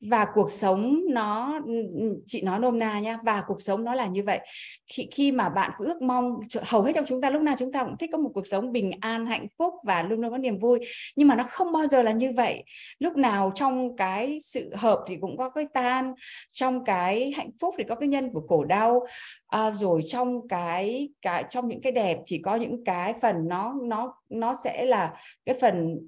Và 0.00 0.26
cuộc 0.34 0.52
sống 0.52 1.00
nó 1.10 1.60
ừ, 1.66 1.72
ừ, 1.98 2.22
chị 2.26 2.42
nói 2.42 2.58
nôm 2.58 2.78
na 2.78 3.00
nhá 3.00 3.18
và 3.24 3.42
cuộc 3.46 3.62
sống 3.62 3.84
nó 3.84 3.94
là 3.94 4.06
như 4.06 4.22
vậy. 4.22 4.40
Khi 4.86 5.08
khi 5.10 5.32
mà 5.32 5.48
bạn 5.48 5.70
cứ 5.78 5.84
ước 5.84 6.02
mong 6.02 6.40
hầu 6.62 6.82
hết 6.82 6.92
trong 6.94 7.04
chúng 7.06 7.20
ta 7.20 7.30
lúc 7.30 7.42
nào 7.42 7.54
chúng 7.58 7.72
ta 7.72 7.84
cũng 7.84 7.96
thích 7.96 8.10
có 8.12 8.18
một 8.18 8.30
cuộc 8.34 8.46
sống 8.46 8.72
bình 8.72 8.90
an 9.00 9.26
hạnh 9.26 9.46
phúc 9.58 9.74
và 9.84 10.02
luôn 10.02 10.20
luôn 10.20 10.30
có 10.30 10.38
niềm 10.38 10.58
vui. 10.58 10.78
Nhưng 11.16 11.28
mà 11.28 11.36
nó 11.36 11.44
không 11.48 11.72
bao 11.72 11.86
giờ 11.86 12.02
là 12.02 12.12
như 12.12 12.32
vậy. 12.36 12.64
Lúc 12.98 13.16
nào 13.16 13.52
trong 13.54 13.96
cái 13.96 14.38
sự 14.42 14.70
hợp 14.74 15.04
thì 15.06 15.16
cũng 15.20 15.36
có 15.36 15.50
cái 15.50 15.66
tan 15.74 16.14
trong 16.52 16.84
cái 16.84 17.32
hạnh 17.36 17.50
phúc 17.60 17.74
thì 17.78 17.84
có 17.84 17.94
cái 17.94 18.08
nhân 18.08 18.30
của 18.32 18.40
khổ 18.48 18.64
đau. 18.64 19.06
À, 19.46 19.70
rồi 19.70 20.00
trong 20.06 20.48
cái 20.48 21.08
cái 21.22 21.44
trong 21.50 21.68
những 21.68 21.80
cái 21.80 21.92
đẹp 21.92 22.18
chỉ 22.26 22.38
có 22.38 22.56
những 22.56 22.84
cái 22.84 23.14
phần 23.22 23.48
nó 23.48 23.74
nó 23.82 24.14
nó 24.28 24.54
sẽ 24.64 24.84
là 24.84 25.12
cái 25.46 25.58
phần 25.60 25.98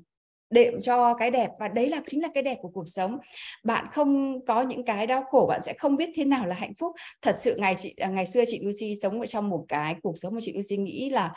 đệm 0.56 0.80
cho 0.80 1.14
cái 1.14 1.30
đẹp 1.30 1.50
và 1.58 1.68
đấy 1.68 1.88
là 1.88 2.00
chính 2.06 2.22
là 2.22 2.28
cái 2.34 2.42
đẹp 2.42 2.58
của 2.62 2.68
cuộc 2.68 2.88
sống. 2.88 3.18
Bạn 3.64 3.86
không 3.92 4.40
có 4.46 4.62
những 4.62 4.84
cái 4.84 5.06
đau 5.06 5.24
khổ, 5.30 5.46
bạn 5.48 5.60
sẽ 5.60 5.74
không 5.78 5.96
biết 5.96 6.08
thế 6.14 6.24
nào 6.24 6.46
là 6.46 6.54
hạnh 6.54 6.74
phúc. 6.78 6.92
Thật 7.22 7.36
sự 7.38 7.56
ngày 7.58 7.74
chị 7.78 7.94
à, 7.96 8.08
ngày 8.08 8.26
xưa 8.26 8.44
chị 8.46 8.60
Lucy 8.62 8.94
sống 9.02 9.20
ở 9.20 9.26
trong 9.26 9.48
một 9.48 9.64
cái 9.68 9.94
cuộc 10.02 10.18
sống 10.18 10.34
mà 10.34 10.40
chị 10.42 10.52
Lucy 10.52 10.76
nghĩ 10.76 11.10
là 11.10 11.32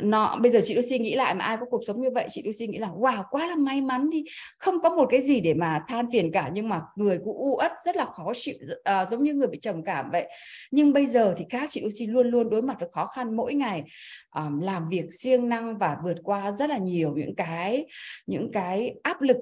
nó 0.00 0.38
bây 0.42 0.52
giờ 0.52 0.60
chị 0.64 0.82
suy 0.82 0.98
nghĩ 0.98 1.14
lại 1.14 1.34
mà 1.34 1.44
ai 1.44 1.56
có 1.56 1.66
cuộc 1.70 1.80
sống 1.86 2.00
như 2.00 2.10
vậy 2.14 2.26
chị 2.30 2.52
suy 2.52 2.66
nghĩ 2.66 2.78
là 2.78 2.88
wow 2.88 3.22
quá 3.30 3.46
là 3.46 3.56
may 3.56 3.80
mắn 3.80 4.10
đi. 4.10 4.24
Không 4.58 4.80
có 4.80 4.90
một 4.90 5.06
cái 5.10 5.20
gì 5.20 5.40
để 5.40 5.54
mà 5.54 5.84
than 5.88 6.10
phiền 6.12 6.32
cả 6.32 6.50
nhưng 6.52 6.68
mà 6.68 6.80
người 6.96 7.18
cũng 7.24 7.36
u 7.36 7.56
uất 7.56 7.72
rất 7.84 7.96
là 7.96 8.04
khó 8.04 8.32
chịu 8.34 8.54
à, 8.84 9.06
giống 9.10 9.22
như 9.24 9.34
người 9.34 9.48
bị 9.48 9.58
trầm 9.60 9.84
cảm 9.84 10.10
vậy. 10.10 10.30
Nhưng 10.70 10.92
bây 10.92 11.06
giờ 11.06 11.34
thì 11.36 11.44
các 11.50 11.70
chị 11.70 11.80
Lucy 11.80 12.06
luôn 12.06 12.30
luôn 12.30 12.50
đối 12.50 12.62
mặt 12.62 12.76
với 12.80 12.88
khó 12.92 13.06
khăn 13.06 13.36
mỗi 13.36 13.54
ngày 13.54 13.82
um, 14.36 14.60
làm 14.60 14.84
việc 14.90 15.04
siêng 15.10 15.48
năng 15.48 15.78
và 15.78 15.96
vượt 16.04 16.16
qua 16.22 16.50
rất 16.50 16.70
là 16.70 16.78
nhiều 16.78 17.14
những 17.16 17.34
cái 17.36 17.86
những 18.26 18.52
cái 18.52 18.94
áp 19.02 19.22
lực 19.22 19.36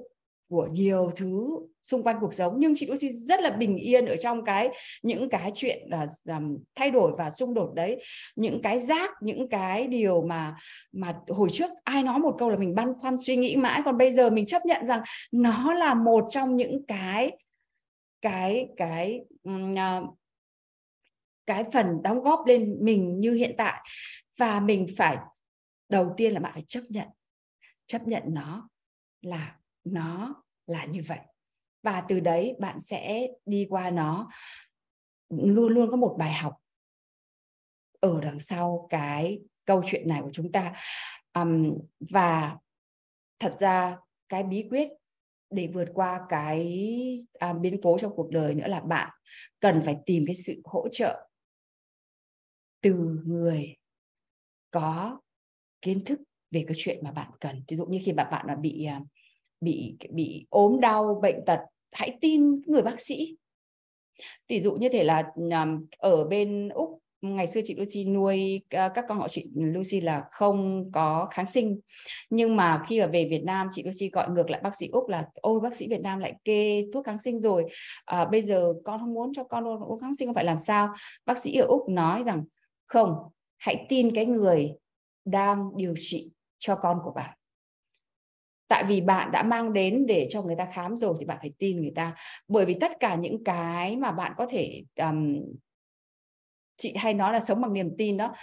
của 0.49 0.67
nhiều 0.71 1.11
thứ 1.15 1.59
xung 1.83 2.03
quanh 2.03 2.17
cuộc 2.21 2.33
sống. 2.33 2.53
Nhưng 2.57 2.73
chị 2.75 2.87
Lucy 2.87 3.09
rất 3.09 3.41
là 3.41 3.49
bình 3.49 3.77
yên 3.77 4.05
ở 4.05 4.17
trong 4.17 4.45
cái 4.45 4.69
những 5.03 5.29
cái 5.29 5.51
chuyện 5.55 5.89
à, 5.89 6.07
là 6.23 6.37
um, 6.37 6.57
thay 6.75 6.91
đổi 6.91 7.11
và 7.17 7.31
xung 7.31 7.53
đột 7.53 7.73
đấy. 7.75 8.01
Những 8.35 8.61
cái 8.61 8.79
rác 8.79 9.11
những 9.21 9.49
cái 9.49 9.87
điều 9.87 10.21
mà 10.21 10.55
mà 10.91 11.15
hồi 11.27 11.49
trước 11.51 11.71
ai 11.83 12.03
nói 12.03 12.19
một 12.19 12.35
câu 12.39 12.49
là 12.49 12.57
mình 12.57 12.75
băn 12.75 12.93
khoăn 12.99 13.17
suy 13.17 13.35
nghĩ 13.35 13.55
mãi. 13.55 13.81
Còn 13.85 13.97
bây 13.97 14.11
giờ 14.11 14.29
mình 14.29 14.45
chấp 14.45 14.65
nhận 14.65 14.85
rằng 14.85 15.03
nó 15.31 15.73
là 15.73 15.93
một 15.93 16.25
trong 16.29 16.55
những 16.55 16.85
cái 16.85 17.37
cái 18.21 18.67
cái 18.77 19.21
uh, 19.49 20.17
cái 21.45 21.63
phần 21.73 22.01
đóng 22.03 22.21
góp 22.21 22.45
lên 22.47 22.77
mình 22.81 23.19
như 23.19 23.33
hiện 23.33 23.55
tại. 23.57 23.81
Và 24.37 24.59
mình 24.59 24.87
phải 24.97 25.17
đầu 25.89 26.13
tiên 26.17 26.33
là 26.33 26.39
bạn 26.39 26.53
phải 26.53 26.63
chấp 26.67 26.81
nhận. 26.89 27.07
Chấp 27.85 28.07
nhận 28.07 28.23
nó 28.25 28.69
là 29.21 29.55
nó 29.83 30.35
là 30.67 30.85
như 30.85 31.01
vậy 31.07 31.19
và 31.83 32.03
từ 32.07 32.19
đấy 32.19 32.55
bạn 32.59 32.81
sẽ 32.81 33.27
đi 33.45 33.67
qua 33.69 33.89
nó. 33.89 34.29
Luôn 35.29 35.73
luôn 35.73 35.91
có 35.91 35.97
một 35.97 36.15
bài 36.19 36.33
học 36.33 36.53
ở 37.99 38.19
đằng 38.21 38.39
sau 38.39 38.87
cái 38.89 39.39
câu 39.65 39.83
chuyện 39.85 40.07
này 40.07 40.21
của 40.21 40.31
chúng 40.33 40.51
ta. 40.51 40.73
Um, 41.33 41.79
và 41.99 42.57
thật 43.39 43.55
ra 43.59 43.97
cái 44.29 44.43
bí 44.43 44.67
quyết 44.69 44.87
để 45.49 45.69
vượt 45.73 45.87
qua 45.93 46.21
cái 46.29 46.77
à, 47.39 47.53
biến 47.53 47.79
cố 47.83 47.97
trong 47.97 48.15
cuộc 48.15 48.29
đời 48.31 48.55
nữa 48.55 48.67
là 48.67 48.79
bạn 48.79 49.09
cần 49.59 49.81
phải 49.85 49.97
tìm 50.05 50.23
cái 50.27 50.35
sự 50.35 50.61
hỗ 50.63 50.87
trợ 50.91 51.29
từ 52.81 53.21
người 53.25 53.75
có 54.71 55.19
kiến 55.81 56.05
thức 56.05 56.19
về 56.51 56.63
cái 56.67 56.75
chuyện 56.77 56.99
mà 57.03 57.11
bạn 57.11 57.31
cần. 57.39 57.63
Ví 57.67 57.77
dụ 57.77 57.85
như 57.85 57.99
khi 58.05 58.13
mà 58.13 58.23
bạn 58.23 58.45
là 58.47 58.55
bị 58.55 58.85
à, 58.85 59.01
bị 59.63 59.95
bị 60.09 60.45
ốm 60.49 60.79
đau 60.79 61.19
bệnh 61.21 61.45
tật 61.45 61.59
hãy 61.91 62.17
tin 62.21 62.61
người 62.65 62.81
bác 62.81 63.01
sĩ. 63.01 63.37
Tỷ 64.47 64.61
dụ 64.61 64.73
như 64.73 64.89
thể 64.89 65.03
là 65.03 65.31
ở 65.97 66.23
bên 66.23 66.69
úc 66.69 66.99
ngày 67.23 67.47
xưa 67.47 67.61
chị 67.65 67.75
Lucy 67.75 68.05
nuôi 68.05 68.61
à, 68.69 68.89
các 68.89 69.05
con 69.07 69.17
họ 69.17 69.27
chị 69.27 69.49
Lucy 69.55 70.01
là 70.01 70.23
không 70.31 70.89
có 70.93 71.27
kháng 71.31 71.47
sinh. 71.47 71.79
Nhưng 72.29 72.55
mà 72.55 72.83
khi 72.87 72.99
mà 72.99 73.07
về 73.07 73.27
Việt 73.29 73.43
Nam 73.43 73.67
chị 73.71 73.83
Lucy 73.83 74.09
gọi 74.09 74.29
ngược 74.29 74.49
lại 74.49 74.61
bác 74.63 74.75
sĩ 74.75 74.87
Úc 74.91 75.09
là 75.09 75.27
ôi 75.33 75.59
bác 75.59 75.75
sĩ 75.75 75.87
Việt 75.89 76.01
Nam 76.01 76.19
lại 76.19 76.33
kê 76.43 76.85
thuốc 76.93 77.05
kháng 77.05 77.19
sinh 77.19 77.39
rồi. 77.39 77.65
À, 78.05 78.25
bây 78.25 78.41
giờ 78.41 78.73
con 78.85 78.99
không 78.99 79.13
muốn 79.13 79.33
cho 79.33 79.43
con 79.43 79.63
uống 79.65 79.99
kháng 79.99 80.15
sinh 80.15 80.27
không 80.27 80.35
phải 80.35 80.45
làm 80.45 80.57
sao? 80.57 80.93
Bác 81.25 81.37
sĩ 81.37 81.55
ở 81.55 81.65
Úc 81.65 81.89
nói 81.89 82.23
rằng 82.23 82.43
không 82.85 83.15
hãy 83.57 83.85
tin 83.89 84.15
cái 84.15 84.25
người 84.25 84.73
đang 85.25 85.69
điều 85.77 85.93
trị 85.97 86.31
cho 86.59 86.75
con 86.75 86.97
của 87.03 87.11
bạn 87.11 87.37
tại 88.73 88.83
vì 88.83 89.01
bạn 89.01 89.31
đã 89.31 89.43
mang 89.43 89.73
đến 89.73 90.05
để 90.07 90.27
cho 90.29 90.41
người 90.41 90.55
ta 90.55 90.65
khám 90.65 90.97
rồi 90.97 91.15
thì 91.19 91.25
bạn 91.25 91.37
phải 91.41 91.53
tin 91.59 91.81
người 91.81 91.91
ta. 91.95 92.15
Bởi 92.47 92.65
vì 92.65 92.73
tất 92.81 92.91
cả 92.99 93.15
những 93.15 93.43
cái 93.43 93.97
mà 93.97 94.11
bạn 94.11 94.33
có 94.37 94.47
thể 94.49 94.83
um, 94.95 95.41
chị 96.77 96.93
hay 96.95 97.13
nói 97.13 97.33
là 97.33 97.39
sống 97.39 97.61
bằng 97.61 97.73
niềm 97.73 97.89
tin 97.97 98.17
đó 98.17 98.33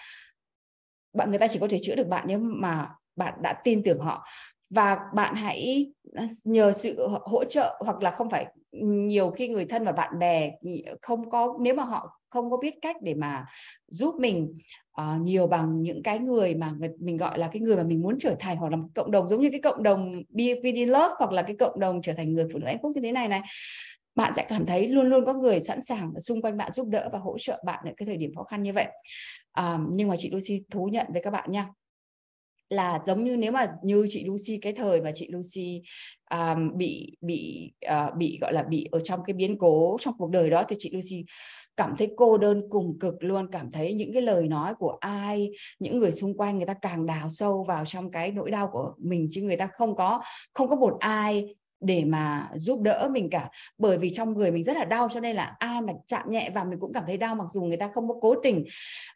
bạn 1.12 1.30
người 1.30 1.38
ta 1.38 1.48
chỉ 1.48 1.58
có 1.58 1.68
thể 1.70 1.78
chữa 1.82 1.94
được 1.94 2.06
bạn 2.06 2.24
nếu 2.28 2.38
mà 2.38 2.88
bạn 3.16 3.34
đã 3.42 3.60
tin 3.64 3.82
tưởng 3.82 4.00
họ 4.00 4.24
và 4.70 4.98
bạn 5.14 5.34
hãy 5.34 5.92
à, 6.14 6.26
nhờ 6.44 6.72
sự 6.72 7.08
hỗ 7.08 7.44
trợ 7.44 7.80
hoặc 7.84 8.02
là 8.02 8.10
không 8.10 8.30
phải 8.30 8.46
nhiều 8.72 9.30
khi 9.30 9.48
người 9.48 9.64
thân 9.64 9.84
và 9.84 9.92
bạn 9.92 10.18
bè 10.18 10.50
không 11.02 11.30
có 11.30 11.58
nếu 11.60 11.74
mà 11.74 11.84
họ 11.84 12.20
không 12.28 12.50
có 12.50 12.56
biết 12.56 12.74
cách 12.82 12.96
để 13.02 13.14
mà 13.14 13.46
giúp 13.88 14.14
mình 14.20 14.58
uh, 15.00 15.20
nhiều 15.20 15.46
bằng 15.46 15.82
những 15.82 16.02
cái 16.02 16.18
người 16.18 16.54
mà 16.54 16.72
mình 16.98 17.16
gọi 17.16 17.38
là 17.38 17.48
cái 17.52 17.62
người 17.62 17.76
mà 17.76 17.82
mình 17.82 18.02
muốn 18.02 18.18
trở 18.18 18.36
thành 18.38 18.56
hoặc 18.56 18.68
là 18.68 18.76
một 18.76 18.88
cộng 18.94 19.10
đồng 19.10 19.28
giống 19.28 19.40
như 19.40 19.48
cái 19.50 19.60
cộng 19.60 19.82
đồng 19.82 20.22
BVD 20.28 20.86
Love 20.86 21.14
hoặc 21.18 21.32
là 21.32 21.42
cái 21.42 21.56
cộng 21.56 21.80
đồng 21.80 22.02
trở 22.02 22.12
thành 22.12 22.32
người 22.32 22.46
phụ 22.52 22.58
nữ 22.58 22.66
hạnh 22.66 22.78
phúc 22.82 22.92
như 22.94 23.00
thế 23.02 23.12
này 23.12 23.28
này 23.28 23.40
bạn 24.14 24.32
sẽ 24.36 24.46
cảm 24.48 24.66
thấy 24.66 24.88
luôn 24.88 25.06
luôn 25.06 25.24
có 25.24 25.32
người 25.34 25.60
sẵn 25.60 25.82
sàng 25.82 26.20
xung 26.20 26.42
quanh 26.42 26.56
bạn 26.56 26.72
giúp 26.72 26.88
đỡ 26.88 27.08
và 27.12 27.18
hỗ 27.18 27.38
trợ 27.38 27.62
bạn 27.66 27.84
ở 27.84 27.92
cái 27.96 28.06
thời 28.06 28.16
điểm 28.16 28.34
khó 28.36 28.44
khăn 28.44 28.62
như 28.62 28.72
vậy. 28.72 28.86
À, 29.52 29.78
nhưng 29.90 30.08
mà 30.08 30.16
chị 30.16 30.30
Lucy 30.30 30.64
thú 30.70 30.88
nhận 30.92 31.06
với 31.12 31.22
các 31.22 31.30
bạn 31.30 31.50
nha 31.52 31.68
là 32.70 33.00
giống 33.06 33.24
như 33.24 33.36
nếu 33.36 33.52
mà 33.52 33.72
như 33.82 34.06
chị 34.08 34.24
Lucy 34.24 34.58
cái 34.62 34.72
thời 34.72 35.00
mà 35.00 35.10
chị 35.14 35.28
Lucy 35.32 35.82
um, 36.30 36.76
bị 36.76 37.16
bị 37.20 37.72
uh, 37.86 38.16
bị 38.16 38.38
gọi 38.40 38.52
là 38.52 38.62
bị 38.62 38.88
ở 38.92 39.00
trong 39.04 39.20
cái 39.26 39.34
biến 39.34 39.58
cố 39.58 39.96
trong 40.00 40.14
cuộc 40.18 40.30
đời 40.30 40.50
đó 40.50 40.64
thì 40.68 40.76
chị 40.78 40.90
Lucy 40.92 41.24
cảm 41.76 41.96
thấy 41.96 42.14
cô 42.16 42.38
đơn 42.38 42.62
cùng 42.70 42.98
cực 42.98 43.14
luôn 43.20 43.46
cảm 43.52 43.70
thấy 43.72 43.94
những 43.94 44.12
cái 44.12 44.22
lời 44.22 44.48
nói 44.48 44.74
của 44.74 44.96
ai 45.00 45.50
những 45.78 45.98
người 45.98 46.12
xung 46.12 46.36
quanh 46.36 46.56
người 46.56 46.66
ta 46.66 46.74
càng 46.74 47.06
đào 47.06 47.28
sâu 47.28 47.64
vào 47.68 47.84
trong 47.84 48.10
cái 48.10 48.32
nỗi 48.32 48.50
đau 48.50 48.68
của 48.72 48.94
mình 48.98 49.28
chứ 49.30 49.42
người 49.42 49.56
ta 49.56 49.66
không 49.66 49.96
có 49.96 50.22
không 50.54 50.68
có 50.68 50.76
một 50.76 50.96
ai 51.00 51.54
để 51.80 52.04
mà 52.04 52.48
giúp 52.54 52.80
đỡ 52.80 53.08
mình 53.12 53.30
cả. 53.30 53.48
Bởi 53.78 53.98
vì 53.98 54.10
trong 54.10 54.32
người 54.34 54.50
mình 54.50 54.64
rất 54.64 54.76
là 54.76 54.84
đau 54.84 55.08
cho 55.12 55.20
nên 55.20 55.36
là 55.36 55.56
ai 55.58 55.80
mà 55.80 55.92
chạm 56.06 56.30
nhẹ 56.30 56.50
vào 56.54 56.64
mình 56.64 56.78
cũng 56.80 56.92
cảm 56.92 57.04
thấy 57.06 57.16
đau 57.16 57.34
mặc 57.34 57.46
dù 57.52 57.62
người 57.62 57.76
ta 57.76 57.90
không 57.94 58.08
có 58.08 58.14
cố 58.20 58.34
tình 58.42 58.64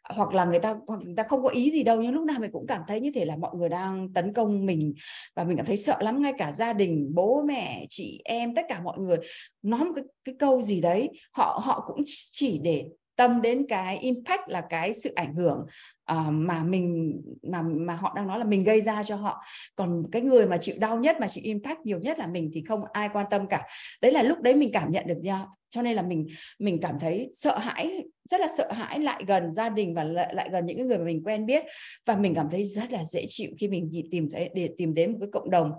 hoặc 0.09 0.33
là 0.33 0.45
người 0.45 0.59
ta 0.59 0.75
hoặc 0.87 0.99
người 1.05 1.15
ta 1.15 1.23
không 1.23 1.43
có 1.43 1.49
ý 1.49 1.71
gì 1.71 1.83
đâu 1.83 2.01
nhưng 2.01 2.13
lúc 2.13 2.25
nào 2.25 2.39
mình 2.39 2.51
cũng 2.51 2.67
cảm 2.67 2.81
thấy 2.87 3.01
như 3.01 3.11
thể 3.15 3.25
là 3.25 3.35
mọi 3.35 3.55
người 3.55 3.69
đang 3.69 4.13
tấn 4.13 4.33
công 4.33 4.65
mình 4.65 4.93
và 5.35 5.43
mình 5.43 5.57
cảm 5.57 5.65
thấy 5.65 5.77
sợ 5.77 5.97
lắm. 5.99 6.21
Ngay 6.21 6.33
cả 6.37 6.51
gia 6.51 6.73
đình 6.73 7.11
bố 7.13 7.41
mẹ 7.41 7.85
chị 7.89 8.21
em 8.25 8.55
tất 8.55 8.65
cả 8.69 8.81
mọi 8.83 8.97
người 8.99 9.17
nói 9.61 9.85
một 9.85 9.91
cái, 9.95 10.03
cái 10.23 10.35
câu 10.39 10.61
gì 10.61 10.81
đấy 10.81 11.09
họ 11.31 11.61
họ 11.63 11.83
cũng 11.87 12.01
chỉ 12.31 12.59
để 12.63 12.85
tâm 13.15 13.41
đến 13.41 13.65
cái 13.69 13.97
impact 13.97 14.49
là 14.49 14.61
cái 14.69 14.93
sự 14.93 15.13
ảnh 15.15 15.35
hưởng 15.35 15.65
uh, 16.11 16.33
mà 16.33 16.63
mình 16.63 17.21
mà 17.43 17.61
mà 17.61 17.95
họ 17.95 18.13
đang 18.15 18.27
nói 18.27 18.39
là 18.39 18.45
mình 18.45 18.63
gây 18.63 18.81
ra 18.81 19.03
cho 19.03 19.15
họ. 19.15 19.43
Còn 19.75 20.03
cái 20.11 20.21
người 20.21 20.47
mà 20.47 20.57
chịu 20.57 20.75
đau 20.79 20.97
nhất 20.97 21.17
mà 21.19 21.27
chịu 21.27 21.43
impact 21.43 21.79
nhiều 21.85 21.99
nhất 21.99 22.19
là 22.19 22.27
mình 22.27 22.51
thì 22.53 22.63
không 22.67 22.81
ai 22.93 23.09
quan 23.13 23.25
tâm 23.29 23.47
cả. 23.47 23.67
Đấy 24.01 24.11
là 24.11 24.23
lúc 24.23 24.41
đấy 24.41 24.55
mình 24.55 24.71
cảm 24.73 24.91
nhận 24.91 25.07
được 25.07 25.17
nha. 25.21 25.45
Cho 25.69 25.81
nên 25.81 25.95
là 25.95 26.01
mình 26.01 26.27
mình 26.59 26.79
cảm 26.81 26.99
thấy 26.99 27.29
sợ 27.33 27.57
hãi 27.57 28.03
rất 28.29 28.41
là 28.41 28.47
sợ 28.57 28.71
hãi 28.71 28.99
lại 28.99 29.23
gần 29.27 29.53
gia 29.53 29.69
đình 29.69 29.93
và 29.93 30.03
lại, 30.03 30.33
lại 30.35 30.49
gần 30.51 30.65
những 30.65 30.87
người 30.87 30.97
mà 30.97 31.03
mình 31.03 31.23
quen 31.23 31.45
biết. 31.45 31.63
Và 32.05 32.15
mình 32.15 32.35
cảm 32.35 32.49
thấy 32.51 32.63
rất 32.63 32.91
là 32.91 33.03
dễ 33.03 33.25
chịu 33.27 33.51
khi 33.59 33.67
mình 33.67 33.91
tìm 34.11 34.27
để 34.55 34.69
tìm 34.77 34.93
đến 34.93 35.11
một 35.11 35.17
cái 35.21 35.29
cộng 35.31 35.49
đồng 35.49 35.71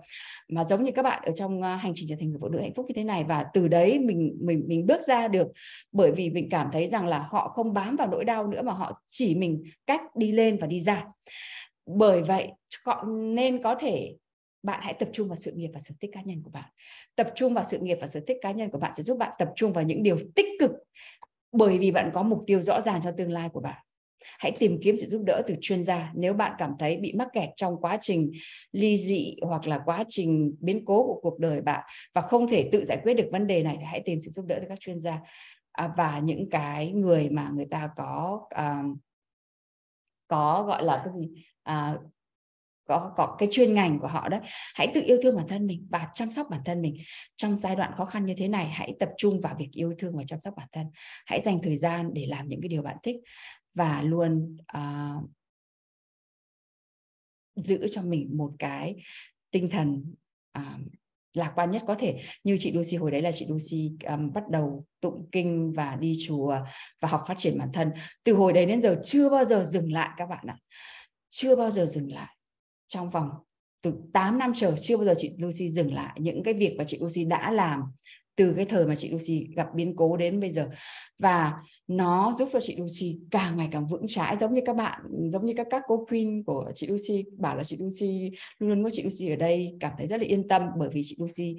mà 0.48 0.64
giống 0.64 0.84
như 0.84 0.90
các 0.92 1.02
bạn 1.02 1.22
ở 1.26 1.32
trong 1.36 1.62
ờ, 1.62 1.76
hành 1.76 1.92
trình 1.94 2.06
trở 2.08 2.16
thành 2.20 2.28
người 2.30 2.38
phụ 2.40 2.48
nữ 2.48 2.60
hạnh 2.60 2.74
phúc 2.74 2.86
như 2.88 2.92
thế 2.96 3.04
này. 3.04 3.24
Và 3.24 3.44
từ 3.54 3.68
đấy 3.68 3.98
mình 3.98 4.36
mình 4.40 4.64
mình 4.66 4.86
bước 4.86 5.02
ra 5.02 5.28
được. 5.28 5.46
Bởi 5.92 6.12
vì 6.12 6.30
mình 6.30 6.48
cảm 6.50 6.68
thấy 6.72 6.88
rằng 6.88 7.06
là 7.06 7.26
họ 7.30 7.48
không 7.48 7.72
bám 7.72 7.96
vào 7.96 8.08
nỗi 8.08 8.24
đau 8.24 8.46
nữa 8.46 8.62
mà 8.62 8.72
họ 8.72 9.02
chỉ 9.06 9.34
mình 9.34 9.62
cách 9.86 10.00
đi 10.16 10.32
lên 10.32 10.58
và 10.60 10.66
đi 10.66 10.80
ra. 10.80 11.06
Bởi 11.86 12.22
vậy 12.22 12.48
nên 13.06 13.62
có 13.62 13.74
thể 13.74 14.14
bạn 14.62 14.80
hãy 14.82 14.94
tập 14.94 15.08
trung 15.12 15.28
vào 15.28 15.36
sự 15.36 15.52
nghiệp 15.52 15.70
và 15.74 15.80
sở 15.80 15.94
thích 16.00 16.10
cá 16.14 16.22
nhân 16.22 16.42
của 16.42 16.50
bạn. 16.50 16.70
Tập 17.16 17.32
trung 17.34 17.54
vào 17.54 17.64
sự 17.68 17.78
nghiệp 17.78 17.98
và 18.00 18.06
sở 18.06 18.20
thích 18.26 18.36
cá 18.40 18.50
nhân 18.50 18.70
của 18.70 18.78
bạn 18.78 18.94
sẽ 18.94 19.02
giúp 19.02 19.18
bạn 19.18 19.32
tập 19.38 19.48
trung 19.56 19.72
vào 19.72 19.84
những 19.84 20.02
điều 20.02 20.18
tích 20.34 20.46
cực 20.60 20.70
bởi 21.52 21.78
vì 21.78 21.90
bạn 21.90 22.10
có 22.14 22.22
mục 22.22 22.40
tiêu 22.46 22.60
rõ 22.60 22.80
ràng 22.80 23.00
cho 23.02 23.12
tương 23.16 23.32
lai 23.32 23.48
của 23.48 23.60
bạn. 23.60 23.82
Hãy 24.38 24.52
tìm 24.58 24.78
kiếm 24.82 24.96
sự 24.96 25.06
giúp 25.06 25.22
đỡ 25.26 25.42
từ 25.46 25.54
chuyên 25.60 25.84
gia 25.84 26.12
nếu 26.14 26.32
bạn 26.32 26.52
cảm 26.58 26.72
thấy 26.78 26.96
bị 26.96 27.12
mắc 27.12 27.28
kẹt 27.32 27.48
trong 27.56 27.80
quá 27.80 27.98
trình 28.00 28.32
ly 28.72 28.96
dị 28.96 29.36
hoặc 29.42 29.66
là 29.66 29.80
quá 29.84 30.04
trình 30.08 30.54
biến 30.60 30.84
cố 30.84 31.06
của 31.06 31.20
cuộc 31.22 31.38
đời 31.38 31.60
bạn 31.60 31.84
và 32.14 32.20
không 32.20 32.48
thể 32.48 32.68
tự 32.72 32.84
giải 32.84 32.98
quyết 33.02 33.14
được 33.14 33.28
vấn 33.32 33.46
đề 33.46 33.62
này 33.62 33.76
thì 33.78 33.84
hãy 33.84 34.02
tìm 34.04 34.18
sự 34.20 34.30
giúp 34.30 34.44
đỡ 34.46 34.58
từ 34.60 34.66
các 34.68 34.80
chuyên 34.80 35.00
gia 35.00 35.20
à, 35.72 35.90
và 35.96 36.20
những 36.24 36.50
cái 36.50 36.92
người 36.92 37.28
mà 37.30 37.50
người 37.54 37.66
ta 37.70 37.90
có 37.96 38.40
um, 38.56 38.96
có 40.28 40.64
gọi 40.68 40.84
là 40.84 41.02
cái 41.04 41.14
gì 41.20 41.44
à, 41.62 41.96
có 42.86 43.12
có 43.16 43.36
cái 43.38 43.48
chuyên 43.52 43.74
ngành 43.74 43.98
của 43.98 44.06
họ 44.06 44.28
đấy. 44.28 44.40
Hãy 44.74 44.90
tự 44.94 45.02
yêu 45.06 45.18
thương 45.22 45.36
bản 45.36 45.48
thân 45.48 45.66
mình 45.66 45.86
và 45.90 46.08
chăm 46.14 46.32
sóc 46.32 46.46
bản 46.50 46.60
thân 46.64 46.82
mình. 46.82 46.96
Trong 47.36 47.58
giai 47.58 47.76
đoạn 47.76 47.92
khó 47.92 48.04
khăn 48.04 48.26
như 48.26 48.34
thế 48.36 48.48
này 48.48 48.70
hãy 48.70 48.96
tập 49.00 49.08
trung 49.16 49.40
vào 49.40 49.56
việc 49.58 49.68
yêu 49.72 49.94
thương 49.98 50.16
và 50.16 50.24
chăm 50.26 50.40
sóc 50.40 50.54
bản 50.56 50.68
thân. 50.72 50.86
Hãy 51.26 51.40
dành 51.40 51.58
thời 51.62 51.76
gian 51.76 52.10
để 52.14 52.26
làm 52.26 52.48
những 52.48 52.60
cái 52.60 52.68
điều 52.68 52.82
bạn 52.82 52.96
thích 53.02 53.16
và 53.74 54.02
luôn 54.02 54.56
uh, 54.76 55.30
giữ 57.56 57.86
cho 57.90 58.02
mình 58.02 58.30
một 58.36 58.52
cái 58.58 58.96
tinh 59.50 59.68
thần 59.70 60.14
uh, 60.58 60.64
lạc 61.36 61.52
quan 61.54 61.70
nhất 61.70 61.82
có 61.86 61.94
thể. 61.98 62.18
Như 62.44 62.56
chị 62.58 62.72
Lucy 62.72 62.96
hồi 62.96 63.10
đấy 63.10 63.22
là 63.22 63.32
chị 63.32 63.46
Lucy 63.48 63.90
um, 64.08 64.32
bắt 64.32 64.42
đầu 64.50 64.84
tụng 65.00 65.28
kinh 65.32 65.72
và 65.72 65.96
đi 66.00 66.14
chùa 66.26 66.58
và 67.00 67.08
học 67.08 67.22
phát 67.28 67.34
triển 67.36 67.58
bản 67.58 67.68
thân. 67.72 67.90
Từ 68.24 68.32
hồi 68.32 68.52
đấy 68.52 68.66
đến 68.66 68.82
giờ 68.82 69.00
chưa 69.04 69.30
bao 69.30 69.44
giờ 69.44 69.64
dừng 69.64 69.92
lại 69.92 70.10
các 70.16 70.26
bạn 70.26 70.46
ạ. 70.46 70.56
Chưa 71.30 71.56
bao 71.56 71.70
giờ 71.70 71.86
dừng 71.86 72.12
lại. 72.12 72.36
Trong 72.86 73.10
vòng 73.10 73.30
từ 73.82 73.92
8 74.12 74.38
năm 74.38 74.52
trời 74.54 74.72
chưa 74.80 74.96
bao 74.96 75.06
giờ 75.06 75.14
chị 75.16 75.36
Lucy 75.38 75.68
dừng 75.68 75.94
lại. 75.94 76.16
Những 76.20 76.42
cái 76.42 76.54
việc 76.54 76.74
mà 76.78 76.84
chị 76.84 76.98
Lucy 77.00 77.24
đã 77.24 77.50
làm 77.50 77.82
từ 78.36 78.54
cái 78.56 78.64
thời 78.64 78.86
mà 78.86 78.94
chị 78.94 79.10
Lucy 79.10 79.46
gặp 79.56 79.66
biến 79.74 79.96
cố 79.96 80.16
đến 80.16 80.40
bây 80.40 80.52
giờ 80.52 80.68
và 81.18 81.54
nó 81.88 82.34
giúp 82.38 82.48
cho 82.52 82.60
chị 82.60 82.76
Lucy 82.76 83.18
càng 83.30 83.56
ngày 83.56 83.68
càng 83.72 83.86
vững 83.86 84.06
chãi 84.08 84.36
giống 84.40 84.54
như 84.54 84.60
các 84.66 84.76
bạn 84.76 85.00
giống 85.32 85.46
như 85.46 85.52
các 85.56 85.66
các 85.70 85.82
cô 85.86 86.06
queen 86.10 86.42
của 86.46 86.72
chị 86.74 86.86
Lucy 86.86 87.24
bảo 87.38 87.56
là 87.56 87.64
chị 87.64 87.76
Lucy 87.80 88.30
luôn 88.58 88.70
luôn 88.70 88.84
có 88.84 88.90
chị 88.92 89.02
Lucy 89.02 89.28
ở 89.30 89.36
đây 89.36 89.76
cảm 89.80 89.92
thấy 89.98 90.06
rất 90.06 90.20
là 90.20 90.26
yên 90.26 90.48
tâm 90.48 90.62
bởi 90.78 90.88
vì 90.92 91.02
chị 91.04 91.16
Lucy 91.20 91.56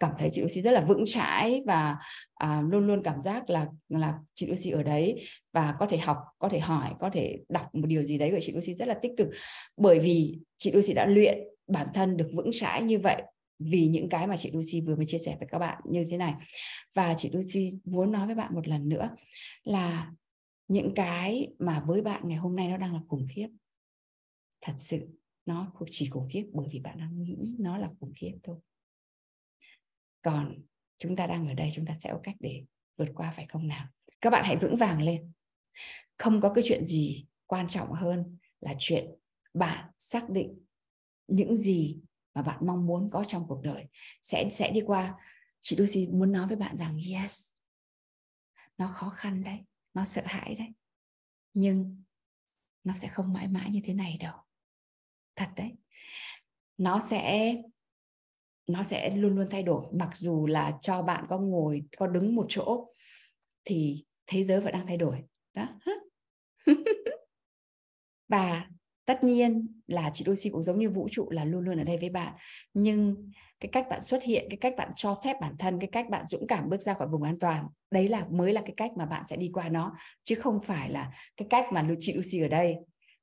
cảm 0.00 0.12
thấy 0.18 0.30
chị 0.30 0.42
Lucy 0.42 0.62
rất 0.62 0.70
là 0.70 0.80
vững 0.80 1.04
chãi 1.06 1.62
và 1.66 1.96
à, 2.34 2.62
luôn 2.68 2.86
luôn 2.86 3.02
cảm 3.02 3.20
giác 3.20 3.50
là 3.50 3.66
là 3.88 4.14
chị 4.34 4.46
Lucy 4.46 4.70
ở 4.70 4.82
đấy 4.82 5.26
và 5.52 5.74
có 5.78 5.86
thể 5.86 5.98
học 5.98 6.16
có 6.38 6.48
thể 6.48 6.58
hỏi 6.58 6.90
có 7.00 7.10
thể 7.10 7.38
đọc 7.48 7.74
một 7.74 7.86
điều 7.86 8.02
gì 8.02 8.18
đấy 8.18 8.30
của 8.30 8.40
chị 8.40 8.52
Lucy 8.52 8.74
rất 8.74 8.88
là 8.88 8.94
tích 8.94 9.12
cực 9.16 9.28
bởi 9.76 9.98
vì 9.98 10.38
chị 10.58 10.72
Lucy 10.72 10.92
đã 10.92 11.06
luyện 11.06 11.38
bản 11.68 11.86
thân 11.94 12.16
được 12.16 12.30
vững 12.34 12.50
chãi 12.52 12.82
như 12.82 12.98
vậy 12.98 13.22
vì 13.58 13.88
những 13.88 14.08
cái 14.08 14.26
mà 14.26 14.36
chị 14.36 14.50
Lucy 14.52 14.80
vừa 14.80 14.96
mới 14.96 15.06
chia 15.06 15.18
sẻ 15.18 15.36
với 15.38 15.48
các 15.50 15.58
bạn 15.58 15.82
như 15.90 16.04
thế 16.10 16.16
này. 16.16 16.34
Và 16.94 17.14
chị 17.18 17.30
Lucy 17.32 17.78
muốn 17.84 18.12
nói 18.12 18.26
với 18.26 18.34
bạn 18.34 18.54
một 18.54 18.68
lần 18.68 18.88
nữa 18.88 19.10
là 19.64 20.12
những 20.68 20.92
cái 20.94 21.48
mà 21.58 21.84
với 21.86 22.02
bạn 22.02 22.28
ngày 22.28 22.38
hôm 22.38 22.56
nay 22.56 22.68
nó 22.68 22.76
đang 22.76 22.94
là 22.94 23.00
khủng 23.08 23.26
khiếp. 23.30 23.48
Thật 24.60 24.74
sự, 24.78 25.08
nó 25.46 25.72
chỉ 25.86 26.08
khủng 26.08 26.28
khiếp 26.32 26.44
bởi 26.52 26.68
vì 26.72 26.80
bạn 26.80 26.98
đang 26.98 27.22
nghĩ 27.22 27.56
nó 27.58 27.78
là 27.78 27.90
khủng 28.00 28.12
khiếp 28.16 28.38
thôi. 28.42 28.56
Còn 30.22 30.62
chúng 30.98 31.16
ta 31.16 31.26
đang 31.26 31.48
ở 31.48 31.54
đây, 31.54 31.68
chúng 31.72 31.86
ta 31.86 31.94
sẽ 31.94 32.10
có 32.12 32.20
cách 32.22 32.36
để 32.40 32.64
vượt 32.96 33.08
qua, 33.14 33.32
phải 33.36 33.46
không 33.48 33.68
nào? 33.68 33.86
Các 34.20 34.30
bạn 34.30 34.44
hãy 34.44 34.56
vững 34.56 34.76
vàng 34.76 35.02
lên. 35.02 35.32
Không 36.18 36.40
có 36.40 36.52
cái 36.54 36.64
chuyện 36.66 36.84
gì 36.84 37.26
quan 37.46 37.68
trọng 37.68 37.92
hơn 37.92 38.38
là 38.60 38.74
chuyện 38.78 39.10
bạn 39.54 39.90
xác 39.98 40.30
định 40.30 40.58
những 41.28 41.56
gì 41.56 41.96
mà 42.38 42.42
bạn 42.42 42.66
mong 42.66 42.86
muốn 42.86 43.10
có 43.12 43.24
trong 43.24 43.46
cuộc 43.48 43.62
đời, 43.62 43.88
sẽ 44.22 44.48
sẽ 44.50 44.70
đi 44.70 44.82
qua. 44.86 45.14
Chị 45.60 45.76
Lucy 45.76 46.06
muốn 46.06 46.32
nói 46.32 46.46
với 46.46 46.56
bạn 46.56 46.76
rằng, 46.76 46.98
yes, 47.12 47.48
nó 48.78 48.86
khó 48.86 49.08
khăn 49.08 49.44
đấy, 49.44 49.64
nó 49.94 50.04
sợ 50.04 50.22
hãi 50.24 50.54
đấy, 50.58 50.68
nhưng 51.54 52.02
nó 52.84 52.94
sẽ 52.96 53.08
không 53.08 53.32
mãi 53.32 53.48
mãi 53.48 53.70
như 53.70 53.80
thế 53.84 53.94
này 53.94 54.16
đâu. 54.20 54.34
Thật 55.36 55.48
đấy. 55.56 55.72
Nó 56.78 57.00
sẽ 57.00 57.54
nó 58.66 58.82
sẽ 58.82 59.16
luôn 59.16 59.36
luôn 59.36 59.48
thay 59.50 59.62
đổi. 59.62 59.86
Mặc 59.92 60.16
dù 60.16 60.46
là 60.46 60.78
cho 60.80 61.02
bạn 61.02 61.24
có 61.28 61.38
ngồi, 61.38 61.82
có 61.96 62.06
đứng 62.06 62.34
một 62.34 62.46
chỗ, 62.48 62.92
thì 63.64 64.04
thế 64.26 64.44
giới 64.44 64.60
vẫn 64.60 64.72
đang 64.72 64.86
thay 64.86 64.96
đổi. 64.96 65.24
Đó. 65.54 65.66
Và 68.28 68.68
tất 69.08 69.24
nhiên 69.24 69.66
là 69.86 70.10
chị 70.14 70.24
Lucy 70.26 70.50
cũng 70.50 70.62
giống 70.62 70.78
như 70.78 70.90
vũ 70.90 71.08
trụ 71.10 71.30
là 71.30 71.44
luôn 71.44 71.64
luôn 71.64 71.78
ở 71.78 71.84
đây 71.84 71.98
với 71.98 72.08
bạn. 72.08 72.34
Nhưng 72.74 73.30
cái 73.60 73.68
cách 73.72 73.86
bạn 73.90 74.02
xuất 74.02 74.22
hiện, 74.22 74.46
cái 74.50 74.56
cách 74.56 74.74
bạn 74.76 74.90
cho 74.96 75.20
phép 75.24 75.36
bản 75.40 75.56
thân, 75.58 75.80
cái 75.80 75.88
cách 75.92 76.08
bạn 76.10 76.26
dũng 76.26 76.46
cảm 76.46 76.68
bước 76.68 76.82
ra 76.82 76.94
khỏi 76.94 77.08
vùng 77.08 77.22
an 77.22 77.38
toàn, 77.38 77.66
đấy 77.90 78.08
là 78.08 78.26
mới 78.30 78.52
là 78.52 78.60
cái 78.60 78.74
cách 78.76 78.90
mà 78.96 79.06
bạn 79.06 79.22
sẽ 79.26 79.36
đi 79.36 79.50
qua 79.54 79.68
nó, 79.68 79.96
chứ 80.24 80.34
không 80.34 80.60
phải 80.62 80.90
là 80.90 81.12
cái 81.36 81.48
cách 81.50 81.64
mà 81.72 81.88
chị 82.00 82.12
Lucy 82.12 82.40
ở 82.40 82.48
đây. 82.48 82.76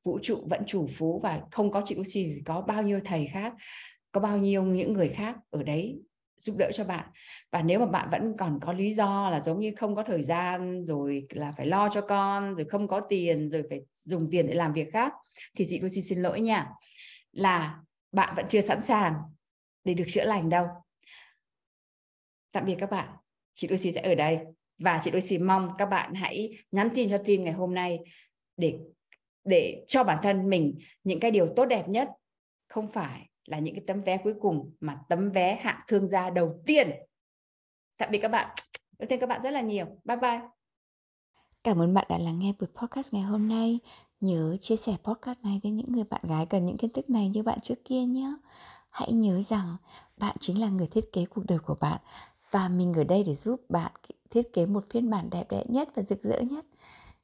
Vũ 0.04 0.20
trụ 0.22 0.48
vẫn 0.50 0.64
chủ 0.68 0.88
phú 0.88 1.20
và 1.24 1.42
không 1.52 1.72
có 1.72 1.82
chị 1.86 1.96
Lucy 1.96 2.34
thì 2.36 2.42
có 2.46 2.62
bao 2.62 2.84
nhiêu 2.84 3.00
thầy 3.06 3.28
khác, 3.28 3.54
có 4.12 4.22
bao 4.22 4.38
nhiêu 4.38 4.64
những 4.64 4.94
người 4.94 5.10
khác 5.10 5.38
ở 5.50 5.64
đấy 5.64 6.00
giúp 6.38 6.56
đỡ 6.58 6.72
cho 6.74 6.84
bạn. 6.84 7.10
Và 7.52 7.62
nếu 7.62 7.80
mà 7.80 7.86
bạn 7.86 8.10
vẫn 8.12 8.34
còn 8.38 8.60
có 8.62 8.74
lý 8.74 8.94
do 8.94 9.30
là 9.30 9.42
giống 9.42 9.60
như 9.60 9.72
không 9.78 9.96
có 9.96 10.04
thời 10.04 10.24
gian 10.24 10.86
rồi 10.86 11.28
là 11.30 11.54
phải 11.58 11.66
lo 11.66 11.90
cho 11.90 12.02
con, 12.02 12.56
rồi 12.56 12.66
không 12.66 12.88
có 12.88 13.02
tiền, 13.10 13.50
rồi 13.50 13.64
phải 13.70 13.82
dùng 13.94 14.28
tiền 14.32 14.48
để 14.48 14.54
làm 14.54 14.74
việc 14.74 14.94
khác, 14.94 15.14
thì 15.56 15.68
chị 15.70 15.80
Lucy 15.80 16.02
xin 16.02 16.22
lỗi 16.22 16.42
nha, 16.42 16.70
là 17.32 17.80
bạn 18.12 18.34
vẫn 18.36 18.46
chưa 18.50 18.62
sẵn 18.62 18.84
sàng 18.84 19.14
để 19.84 19.94
được 19.94 20.06
chữa 20.08 20.24
lành 20.24 20.50
đâu. 20.50 20.68
Tạm 22.52 22.66
biệt 22.66 22.76
các 22.80 22.92
bạn. 22.92 23.10
Chị 23.54 23.68
Lucy 23.68 23.92
sẽ 23.92 24.02
ở 24.02 24.16
đây. 24.16 24.40
Và 24.78 25.00
chị 25.04 25.12
Lucy 25.12 25.38
mong 25.38 25.72
các 25.78 25.86
bạn 25.86 26.14
hãy 26.14 26.58
nhắn 26.72 26.90
tin 26.96 27.10
cho 27.10 27.18
team 27.18 27.44
ngày 27.44 27.54
hôm 27.54 27.74
nay 27.74 28.00
để 28.58 28.78
để 29.44 29.84
cho 29.88 30.04
bản 30.04 30.20
thân 30.24 30.50
mình 30.50 30.78
những 31.04 31.20
cái 31.20 31.32
điều 31.32 31.48
tốt 31.56 31.66
đẹp 31.66 31.90
nhất. 31.90 32.10
Không 32.68 32.92
phải 32.92 33.30
là 33.46 33.60
những 33.60 33.76
cái 33.76 33.84
tấm 33.88 34.02
vé 34.02 34.18
cuối 34.24 34.34
cùng 34.42 34.72
mà 34.80 35.00
tấm 35.10 35.32
vé 35.32 35.56
hạng 35.56 35.80
thương 35.88 36.10
gia 36.10 36.30
đầu 36.30 36.62
tiên 36.66 36.90
tạm 37.98 38.12
biệt 38.12 38.20
các 38.22 38.32
bạn 38.32 38.56
Cảm 39.00 39.10
ơn 39.10 39.20
các 39.20 39.30
bạn 39.30 39.42
rất 39.42 39.52
là 39.52 39.62
nhiều. 39.62 39.86
Bye 40.04 40.18
bye. 40.18 40.42
Cảm 41.64 41.82
ơn 41.82 41.94
bạn 41.94 42.06
đã 42.10 42.18
lắng 42.18 42.40
nghe 42.40 42.54
buổi 42.60 42.70
podcast 42.76 43.14
ngày 43.14 43.24
hôm 43.24 43.48
nay. 43.48 43.80
Nhớ 44.22 44.58
chia 44.60 44.76
sẻ 44.76 44.96
podcast 45.04 45.40
này 45.44 45.60
với 45.64 45.72
những 45.72 45.92
người 45.92 46.04
bạn 46.04 46.22
gái 46.24 46.46
cần 46.46 46.66
những 46.66 46.78
kiến 46.78 46.94
thức 46.94 47.10
này 47.10 47.30
như 47.30 47.44
bạn 47.44 47.60
trước 47.62 47.86
kia 47.86 48.02
nhé. 48.02 48.36
Hãy 48.90 49.12
nhớ 49.12 49.42
rằng 49.42 49.78
bạn 50.18 50.36
chính 50.40 50.62
là 50.62 50.70
người 50.70 50.88
thiết 50.88 51.12
kế 51.14 51.26
cuộc 51.26 51.46
đời 51.48 51.60
của 51.60 51.76
bạn 51.76 52.00
và 52.52 52.68
mình 52.70 52.94
ở 52.94 53.04
đây 53.04 53.24
để 53.28 53.36
giúp 53.36 53.62
bạn 53.70 53.92
thiết 54.30 54.54
kế 54.54 54.66
một 54.66 54.86
phiên 54.90 55.10
bản 55.10 55.30
đẹp 55.30 55.46
đẽ 55.50 55.64
nhất 55.68 55.90
và 55.96 56.04
rực 56.04 56.24
rỡ 56.24 56.40
nhất. 56.40 56.66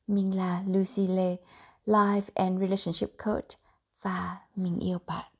Mình 0.07 0.37
là 0.37 0.63
Lucy 0.67 1.07
Lê, 1.07 1.37
Life 1.85 2.29
and 2.35 2.59
Relationship 2.61 3.17
Coach 3.25 3.49
và 4.01 4.37
mình 4.55 4.79
yêu 4.79 4.99
bạn. 5.05 5.31